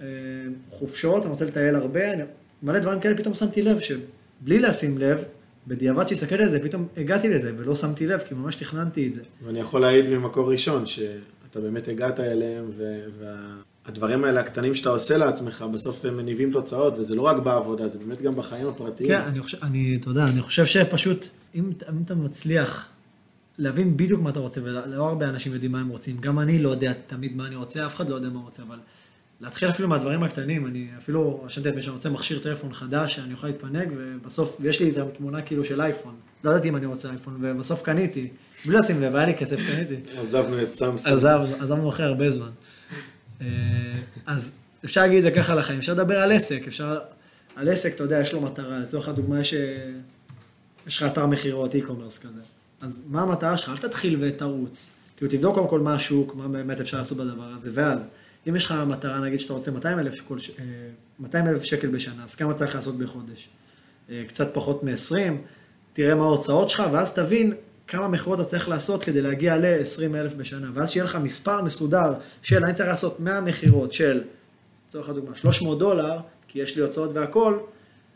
אה, 0.00 0.06
חופשות, 0.70 1.22
אני 1.22 1.32
רוצה 1.32 1.44
לטייל 1.44 1.74
הרבה, 1.74 2.12
אני... 2.12 2.22
מלא 2.62 2.78
דברים 2.78 3.00
כאלה, 3.00 3.16
פתאום 3.16 3.34
שמתי 3.34 3.62
לב 3.62 3.78
שבלי 3.80 4.58
לשים 4.58 4.98
לב, 4.98 5.24
בדיעבד 5.66 6.08
שהסתכלתי 6.08 6.42
על 6.42 6.48
זה, 6.48 6.60
פתאום 6.62 6.86
הגעתי 6.96 7.28
לזה 7.28 7.52
ולא 7.56 7.74
שמתי 7.74 8.06
לב, 8.06 8.20
כי 8.28 8.34
ממש 8.34 8.54
תכננתי 8.54 9.08
את 9.08 9.14
זה. 9.14 9.20
ואני 9.44 9.60
יכול 9.60 9.80
להעיד 9.80 10.10
ממקור 10.10 10.50
ראשון, 10.50 10.86
שאתה 10.86 11.60
באמת 11.60 11.88
הגעת 11.88 12.20
אליהם, 12.20 12.70
והדברים 13.18 14.24
האלה 14.24 14.40
הקטנים 14.40 14.74
שאתה 14.74 14.88
עושה 14.90 15.18
לעצמך, 15.18 15.64
בסוף 15.72 16.04
הם 16.04 16.16
מניבים 16.16 16.52
תוצאות, 16.52 16.98
וזה 16.98 17.14
לא 17.14 17.22
רק 17.22 17.36
בעבודה, 17.36 17.88
זה 17.88 17.98
באמת 17.98 18.22
גם 18.22 18.36
בחיים 18.36 18.66
הפרטיים. 18.68 19.08
כן, 19.08 19.20
אני 19.20 19.40
חושב, 19.40 19.58
אני, 19.62 19.98
אתה 20.00 20.10
יודע, 20.10 20.24
אני 20.24 20.42
חושב 20.42 20.66
שפשוט, 20.66 21.26
אם, 21.54 21.72
אם 21.90 22.02
אתה 22.04 22.14
מצליח 22.14 22.88
להבין 23.58 23.96
בדיוק 23.96 24.20
מה 24.20 24.30
אתה 24.30 24.40
רוצה, 24.40 24.60
ולא 24.64 25.08
הרבה 25.08 25.28
אנשים 25.28 25.52
יודעים 25.52 25.72
מה 25.72 25.80
הם 25.80 25.88
רוצים, 25.88 26.16
גם 26.20 26.38
אני 26.38 26.58
לא 26.58 26.68
יודע 26.68 26.92
תמיד 27.06 27.36
מה 27.36 27.46
אני 27.46 27.56
רוצה, 27.56 27.86
אף 27.86 27.94
אחד 27.94 28.08
לא 28.08 28.14
יודע 28.14 28.28
מה 28.28 28.38
הוא 28.38 28.44
רוצה, 28.44 28.62
אבל... 28.62 28.78
להתחיל 29.40 29.70
אפילו 29.70 29.88
מהדברים 29.88 30.22
הקטנים, 30.22 30.66
אני 30.66 30.88
אפילו 30.98 31.42
רשמתי 31.44 31.68
את 31.68 31.74
מי 31.74 31.82
שאני 31.82 31.94
רוצה 31.94 32.10
מכשיר 32.10 32.38
טלפון 32.38 32.72
חדש, 32.72 33.16
שאני 33.16 33.32
אוכל 33.32 33.46
להתפנק, 33.46 33.88
ובסוף, 33.96 34.60
יש 34.64 34.80
לי 34.80 34.86
איזו 34.86 35.08
תמונה 35.16 35.42
כאילו 35.42 35.64
של 35.64 35.80
אייפון. 35.80 36.14
לא 36.44 36.50
ידעתי 36.50 36.68
אם 36.68 36.76
אני 36.76 36.86
רוצה 36.86 37.10
אייפון, 37.10 37.36
ובסוף 37.40 37.82
קניתי. 37.82 38.28
בלי 38.66 38.76
לשים 38.76 39.02
לב, 39.02 39.16
היה 39.16 39.26
לי 39.26 39.34
כסף, 39.34 39.56
קניתי. 39.56 39.96
עזבנו 40.16 40.62
את 40.62 40.72
סמסונג. 40.72 41.14
עזבנו 41.60 41.88
אחרי 41.88 42.06
הרבה 42.06 42.30
זמן. 42.30 42.50
אז 44.26 44.52
אפשר 44.84 45.00
להגיד 45.00 45.16
את 45.16 45.22
זה 45.22 45.30
ככה 45.30 45.54
לחיים, 45.54 45.78
אפשר 45.78 45.92
לדבר 45.92 46.18
על 46.18 46.32
עסק, 46.32 46.62
אפשר... 46.68 46.98
על 47.56 47.68
עסק, 47.68 47.94
אתה 47.94 48.04
יודע, 48.04 48.20
יש 48.20 48.32
לו 48.32 48.40
מטרה, 48.40 48.78
לצורך 48.78 49.08
הדוגמה, 49.08 49.40
יש, 49.40 49.54
יש 50.86 50.96
לך 50.96 51.02
אתר 51.02 51.26
מכירות, 51.26 51.74
e-commerce 51.74 52.22
כזה. 52.22 52.40
אז 52.80 53.00
מה 53.06 53.22
המטרה 53.22 53.58
שלך? 53.58 53.70
אל 53.70 53.76
תתחיל 53.76 54.16
ותרוץ. 54.20 54.90
כאילו, 55.16 55.30
תבדוק 55.30 55.54
קודם 55.54 55.68
כל 55.68 55.80
מה 55.80 55.94
השוק, 55.94 56.34
מה 56.34 56.48
באמת 56.48 56.80
אפשר 56.80 56.98
לעשות 56.98 57.18
בדבר 57.18 57.52
הזה, 57.58 57.70
ואז... 57.74 58.06
אם 58.48 58.56
יש 58.56 58.64
לך 58.64 58.72
מטרה, 58.86 59.20
נגיד 59.20 59.40
שאתה 59.40 59.52
רוצה 59.52 59.70
200 59.70 59.98
אלף, 59.98 60.30
200 61.20 61.46
אלף 61.46 61.62
שקל 61.62 61.88
בשנה, 61.88 62.24
אז 62.24 62.34
כמה 62.34 62.54
צריך 62.54 62.74
לעשות 62.74 62.98
בחודש? 62.98 63.48
קצת 64.28 64.54
פחות 64.54 64.84
מ-20, 64.84 65.16
תראה 65.92 66.14
מה 66.14 66.24
ההוצאות 66.24 66.70
שלך, 66.70 66.82
ואז 66.92 67.14
תבין 67.14 67.52
כמה 67.86 68.08
מכירות 68.08 68.40
אתה 68.40 68.48
צריך 68.48 68.68
לעשות 68.68 69.04
כדי 69.04 69.20
להגיע 69.20 69.56
ל-20 69.56 70.16
אלף 70.16 70.34
בשנה. 70.34 70.70
ואז 70.74 70.90
שיהיה 70.90 71.04
לך 71.04 71.18
מספר 71.22 71.62
מסודר 71.62 72.14
של, 72.42 72.64
אני 72.64 72.74
צריך 72.74 72.88
לעשות 72.88 73.20
100 73.20 73.40
מכירות 73.40 73.92
של, 73.92 74.22
לצורך 74.88 75.08
הדוגמה, 75.08 75.36
300 75.36 75.78
דולר, 75.78 76.18
כי 76.48 76.58
יש 76.58 76.76
לי 76.76 76.82
הוצאות 76.82 77.10
והכול, 77.14 77.60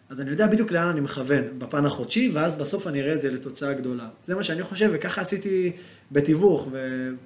אז 0.09 0.21
אני 0.21 0.31
יודע 0.31 0.47
בדיוק 0.47 0.73
לאן 0.73 0.87
אני 0.87 1.01
מכוון 1.01 1.45
בפן 1.59 1.87
החודשי, 1.87 2.31
ואז 2.35 2.55
בסוף 2.55 2.87
אני 2.87 3.01
אראה 3.01 3.15
את 3.15 3.21
זה 3.21 3.31
לתוצאה 3.31 3.73
גדולה. 3.73 4.09
זה 4.27 4.35
מה 4.35 4.45
שאני 4.45 4.63
חושב, 4.63 4.91
וככה 4.93 5.21
עשיתי 5.21 5.73
בתיווך, 6.13 6.69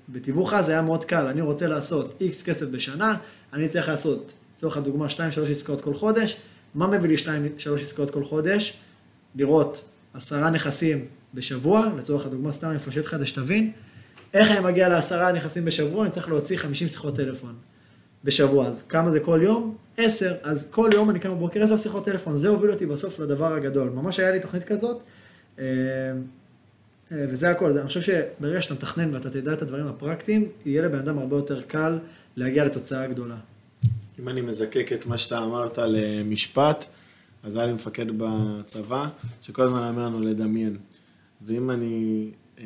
ובתיווך 0.09 0.53
אז 0.53 0.69
היה 0.69 0.83
מאוד 0.83 1.05
קל, 1.05 1.27
אני 1.27 1.41
רוצה 1.41 1.67
לעשות 1.67 2.15
איקס 2.21 2.43
כסף 2.43 2.67
בשנה, 2.67 3.17
אני 3.53 3.69
צריך 3.69 3.89
לעשות, 3.89 4.33
לצורך 4.55 4.77
הדוגמה, 4.77 5.07
2-3 5.07 5.11
עסקאות 5.51 5.81
כל 5.81 5.95
חודש, 5.95 6.37
מה 6.75 6.87
מביא 6.87 7.09
לי 7.09 7.17
2-3 7.17 7.83
עסקאות 7.83 8.11
כל 8.11 8.25
חודש? 8.25 8.77
לראות 9.35 9.89
עשרה 10.15 10.51
נכסים 10.51 11.07
בשבוע, 11.35 11.89
לצורך 11.99 12.27
הדוגמה, 12.27 12.53
סתם 12.53 12.69
אני 12.69 12.77
מפשט 12.77 13.05
לך 13.05 13.11
כדי 13.11 13.27
שתבין, 13.27 13.73
איך 14.35 14.51
אני 14.51 14.61
מגיע 14.61 14.89
לעשרה 14.89 15.33
נכנסים 15.33 15.65
בשבוע, 15.65 16.05
אני 16.05 16.13
צריך 16.13 16.29
להוציא 16.29 16.57
50 16.57 16.89
שיחות 16.89 17.17
טלפון 17.17 17.55
בשבוע. 18.25 18.67
אז 18.67 18.83
כמה 18.83 19.11
זה 19.11 19.21
כל 19.21 19.41
יום? 19.43 19.77
עשר. 19.97 20.35
אז 20.43 20.69
כל 20.71 20.91
יום 20.95 21.11
אני 21.11 21.19
קם 21.19 21.31
בבוקר 21.31 21.63
עשר 21.63 21.77
שיחות 21.77 22.05
טלפון. 22.05 22.37
זה 22.37 22.49
הוביל 22.49 22.71
אותי 22.71 22.87
בסוף 22.87 23.21
לדבר 23.21 23.55
הגדול. 23.55 23.89
ממש 23.89 24.21
היה 24.21 24.31
לי 24.31 24.41
תוכנית 24.41 24.65
כזאת, 24.65 25.03
אה, 25.59 25.65
אה, 27.13 27.27
וזה 27.31 27.51
הכל. 27.51 27.79
אני 27.79 27.87
חושב 27.87 28.01
שברגע 28.01 28.63
שאתה 28.63 28.75
מתכנן 28.75 29.15
ואתה 29.15 29.31
תדע 29.31 29.53
את 29.53 29.63
הדברים 29.63 29.87
הפרקטיים, 29.87 30.49
יהיה 30.67 30.83
לבן 30.83 30.99
אדם 30.99 31.19
הרבה 31.19 31.37
יותר 31.37 31.63
קל 31.63 31.99
להגיע 32.37 32.65
לתוצאה 32.65 33.07
גדולה. 33.07 33.37
אם 34.19 34.29
אני 34.29 34.41
מזקק 34.41 34.93
את 34.93 35.07
מה 35.07 35.19
שאתה 35.19 35.39
אמרת 35.39 35.79
למשפט, 35.79 36.85
אז 37.43 37.57
היה 37.57 37.67
לי 37.67 37.73
מפקד 37.73 38.07
בצבא, 38.17 39.09
שכל 39.43 39.63
הזמן 39.63 39.89
אומר 39.89 40.07
לנו 40.07 40.21
לדמיין. 40.21 40.77
ואם 41.47 41.71
אני 41.71 42.31
אה, 42.59 42.65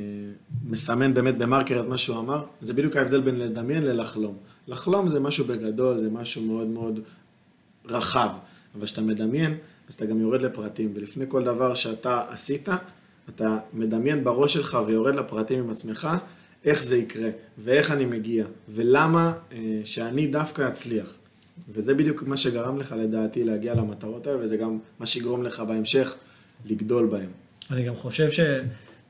מסמן 0.65 1.15
באמת 1.15 1.39
במרקר 1.39 1.81
את 1.81 1.89
מה 1.89 1.99
שהוא 1.99 2.19
אמר, 2.19 2.45
זה 2.61 2.73
בדיוק 2.73 2.97
ההבדל 2.97 3.21
בין 3.21 3.39
לדמיין 3.39 3.83
ללחלום. 3.83 4.37
לחלום 4.69 5.09
זה 5.09 5.21
משהו 5.21 5.45
בגדול, 5.45 5.99
זה 5.99 6.11
משהו 6.11 6.43
מאוד 6.43 6.67
מאוד 6.67 7.01
רחב, 7.85 8.29
אבל 8.75 8.85
כשאתה 8.87 9.01
מדמיין, 9.01 9.57
אז 9.89 9.95
אתה 9.95 10.07
גם 10.07 10.21
יורד 10.21 10.41
לפרטים, 10.41 10.93
ולפני 10.95 11.25
כל 11.29 11.45
דבר 11.45 11.75
שאתה 11.75 12.25
עשית, 12.31 12.69
אתה 13.29 13.59
מדמיין 13.73 14.25
בראש 14.25 14.55
שלך 14.55 14.79
ויורד 14.87 15.15
לפרטים 15.15 15.59
עם 15.59 15.71
עצמך, 15.71 16.09
איך 16.65 16.83
זה 16.83 16.97
יקרה, 16.97 17.29
ואיך 17.59 17.91
אני 17.91 18.05
מגיע, 18.05 18.45
ולמה 18.69 19.33
אה, 19.53 19.81
שאני 19.85 20.27
דווקא 20.27 20.69
אצליח. 20.69 21.15
וזה 21.69 21.95
בדיוק 21.95 22.23
מה 22.23 22.37
שגרם 22.37 22.79
לך 22.79 22.95
לדעתי 22.99 23.45
להגיע 23.45 23.75
למטרות 23.75 24.27
האלה, 24.27 24.39
וזה 24.43 24.57
גם 24.57 24.79
מה 25.01 25.07
שיגרום 25.07 25.43
לך 25.43 25.61
בהמשך 25.61 26.15
לגדול 26.65 27.07
בהם. 27.07 27.31
אני 27.71 27.85
גם 27.85 27.95
חושב 27.95 28.31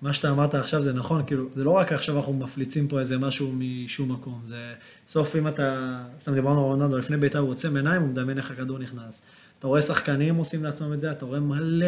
שמה 0.01 0.13
שאתה 0.13 0.31
אמרת 0.31 0.55
עכשיו 0.55 0.83
זה 0.83 0.93
נכון, 0.93 1.23
כאילו, 1.27 1.49
זה 1.57 1.65
לא 1.65 1.71
רק 1.71 1.93
עכשיו 1.93 2.17
אנחנו 2.17 2.33
מפליצים 2.33 2.89
פה 2.89 3.01
איזה 3.01 3.19
משהו 3.19 3.53
משום 3.55 4.13
מקום, 4.13 4.43
זה 4.47 4.73
סוף 5.09 5.37
אם 5.37 5.49
אתה, 5.49 5.99
סתם 6.19 6.35
דיברנו 6.35 6.61
על 6.61 6.67
רונלדו, 6.67 6.99
לפני 6.99 7.17
ביתה 7.17 7.39
הוא 7.39 7.51
עוצם 7.51 7.77
עיניים, 7.77 8.03
הוא 8.03 8.11
מדמיין 8.11 8.39
איך 8.39 8.51
הכדור 8.51 8.79
נכנס. 8.79 9.23
אתה 9.59 9.67
רואה 9.67 9.83
שחקנים 9.83 10.35
עושים 10.35 10.65
לעצמם 10.65 10.93
את 10.93 11.01
זה, 11.01 11.11
אתה 11.11 11.25
רואה 11.25 11.41
מלא, 11.41 11.87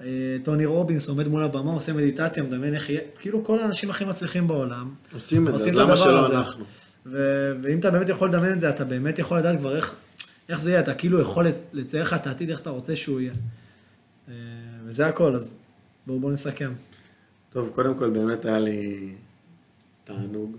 אה, 0.00 0.06
טוני 0.42 0.64
רובינס 0.64 1.08
עומד 1.08 1.28
מול 1.28 1.42
הבמה, 1.42 1.72
עושה 1.72 1.92
מדיטציה, 1.92 2.42
מדמיין 2.42 2.74
איך 2.74 2.90
יהיה, 2.90 3.00
כאילו 3.18 3.44
כל 3.44 3.58
האנשים 3.60 3.90
הכי 3.90 4.04
מצליחים 4.04 4.48
בעולם. 4.48 4.94
עושים 5.12 5.48
את 5.48 5.58
זה, 5.58 5.64
עושים 5.64 5.80
אז 5.80 5.86
למה 5.86 5.96
שלא 5.96 6.26
הזה. 6.26 6.38
אנחנו? 6.38 6.64
ו- 7.06 7.52
ואם 7.62 7.78
אתה 7.78 7.90
באמת 7.90 8.08
יכול 8.08 8.28
לדמיין 8.28 8.52
את 8.52 8.60
זה, 8.60 8.70
אתה 8.70 8.84
באמת 8.84 9.18
יכול 9.18 9.38
לדעת 9.38 9.58
כבר 9.58 9.76
איך, 9.76 9.94
איך 10.48 10.60
זה 10.60 10.70
יהיה, 10.70 10.80
אתה 10.80 10.94
כאילו 10.94 11.20
יכול 11.20 11.46
לצייר 11.72 12.02
לך 12.02 12.14
את 12.14 12.26
העתיד, 12.26 12.50
איך 12.50 12.60
אתה 12.60 12.70
רוצה 12.70 12.96
שהוא 12.96 13.20
יהיה. 13.20 13.32
אה, 14.28 14.34
וזה 14.86 15.06
הכל, 15.06 15.34
אז 15.34 15.54
בואו 16.06 16.20
בוא 16.20 16.32
נסכם. 16.32 16.72
טוב, 17.54 17.70
קודם 17.74 17.98
כל 17.98 18.10
באמת 18.10 18.44
היה 18.44 18.58
לי 18.58 19.12
תענוג, 20.04 20.56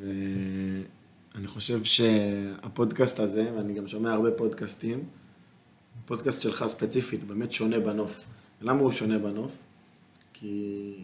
ואני 0.00 1.46
חושב 1.46 1.84
שהפודקאסט 1.84 3.20
הזה, 3.20 3.52
ואני 3.56 3.74
גם 3.74 3.86
שומע 3.86 4.12
הרבה 4.12 4.30
פודקאסטים, 4.30 5.04
הפודקאסט 6.04 6.42
שלך 6.42 6.64
ספציפית 6.66 7.24
באמת 7.24 7.52
שונה 7.52 7.80
בנוף. 7.80 8.24
למה 8.60 8.80
הוא 8.80 8.92
שונה 8.92 9.18
בנוף? 9.18 9.52
כי 10.32 10.94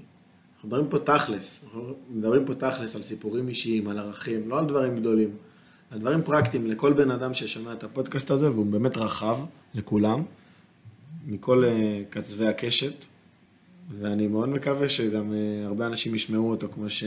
אנחנו 0.55 0.69
מדברים 0.69 0.89
פה 0.89 0.99
תכלס, 0.99 1.65
אנחנו 1.65 1.95
מדברים 2.11 2.45
פה 2.45 2.55
תכלס 2.55 2.97
על 2.97 3.03
סיפורים 3.03 3.49
אישיים, 3.49 3.89
על 3.89 3.99
ערכים, 3.99 4.49
לא 4.49 4.59
על 4.59 4.67
דברים 4.67 4.97
גדולים, 4.97 5.37
על 5.91 5.99
דברים 5.99 6.23
פרקטיים 6.23 6.67
לכל 6.67 6.93
בן 6.93 7.11
אדם 7.11 7.35
ששומע 7.35 7.73
את 7.73 7.85
הפודקאסט 7.85 8.31
הזה, 8.31 8.51
והוא 8.51 8.67
באמת 8.67 8.97
רחב 8.97 9.39
לכולם, 9.75 10.23
מכל 11.27 11.65
אה, 11.65 12.03
קצווי 12.11 12.49
הקשת. 12.49 13.16
ואני 13.91 14.29
מאוד 14.29 14.49
מקווה 14.49 14.89
שגם 14.89 15.33
אה, 15.33 15.67
הרבה 15.67 15.87
אנשים 15.87 16.15
ישמעו 16.15 16.51
אותו 16.51 16.69
כמו, 16.75 16.91
ש... 16.91 17.05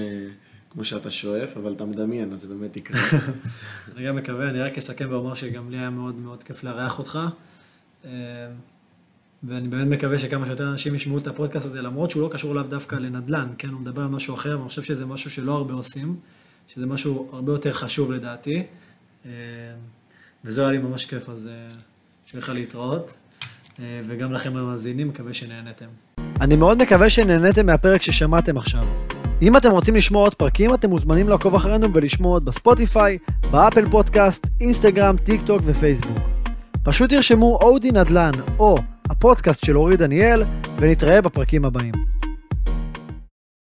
כמו 0.69 0.83
שאתה 0.85 1.11
שואף, 1.11 1.57
אבל 1.57 1.73
אתה 1.73 1.85
מדמיין, 1.85 2.33
אז 2.33 2.41
זה 2.41 2.47
באמת 2.47 2.77
יקרה. 2.77 3.01
אני 3.95 4.07
גם 4.07 4.15
מקווה, 4.15 4.49
אני 4.49 4.59
רק 4.59 4.77
אסכם 4.77 5.07
ואומר 5.09 5.33
שגם 5.33 5.71
לי 5.71 5.77
היה 5.77 5.89
מאוד 5.89 6.15
מאוד 6.15 6.43
כיף 6.43 6.63
לארח 6.63 6.99
אותך. 6.99 7.19
אה, 8.05 8.11
ואני 9.43 9.67
באמת 9.67 9.87
מקווה 9.87 10.19
שכמה 10.19 10.45
שיותר 10.45 10.71
אנשים 10.71 10.95
ישמעו 10.95 11.17
את 11.17 11.27
הפודקאסט 11.27 11.65
הזה, 11.65 11.81
למרות 11.81 12.11
שהוא 12.11 12.23
לא 12.23 12.29
קשור 12.33 12.55
לאו 12.55 12.63
דווקא 12.63 12.95
לנדל"ן, 12.95 13.47
כן, 13.57 13.67
הוא 13.67 13.81
מדבר 13.81 14.01
על 14.01 14.07
משהו 14.07 14.35
אחר, 14.35 14.53
אבל 14.53 14.61
אני 14.61 14.69
חושב 14.69 14.83
שזה 14.83 15.05
משהו 15.05 15.31
שלא 15.31 15.55
הרבה 15.55 15.73
עושים, 15.73 16.15
שזה 16.67 16.85
משהו 16.85 17.29
הרבה 17.33 17.51
יותר 17.51 17.73
חשוב 17.73 18.11
לדעתי. 18.11 18.63
אה, 19.25 19.31
וזה 20.45 20.61
היה 20.61 20.71
לי 20.71 20.77
ממש 20.77 21.05
כיף, 21.05 21.29
אז 21.29 21.49
שיהיה 22.25 22.43
לך 22.43 22.49
להתראות. 22.49 23.13
וגם 24.05 24.33
לכם 24.33 24.55
המאזינים, 24.55 25.07
מקווה 25.07 25.33
שנהנתם. 25.33 26.28
אני 26.41 26.55
מאוד 26.55 26.81
מקווה 26.81 27.09
שנהניתם 27.09 27.65
מהפרק 27.65 28.01
ששמעתם 28.01 28.57
עכשיו. 28.57 28.83
אם 29.41 29.57
אתם 29.57 29.71
רוצים 29.71 29.95
לשמוע 29.95 30.23
עוד 30.23 30.35
פרקים, 30.35 30.73
אתם 30.73 30.89
מוזמנים 30.89 31.29
לעקוב 31.29 31.55
אחרינו 31.55 31.93
ולשמוע 31.93 32.31
עוד 32.31 32.45
בספוטיפיי, 32.45 33.17
באפל 33.51 33.89
פודקאסט, 33.89 34.47
אינסטגרם, 34.61 35.15
טיק 35.17 35.41
טוק 35.41 35.61
ופייסבוק. 35.65 36.17
פשוט 36.83 37.09
תרשמו 37.09 37.59
אודי 37.61 37.91
נדל"ן 37.91 38.31
או 38.59 38.77
הפודקאסט 39.09 39.65
של 39.65 39.77
אורי 39.77 39.97
דניאל, 39.97 40.43
ונתראה 40.79 41.21
בפרקים 41.21 41.65
הבאים. 41.65 41.93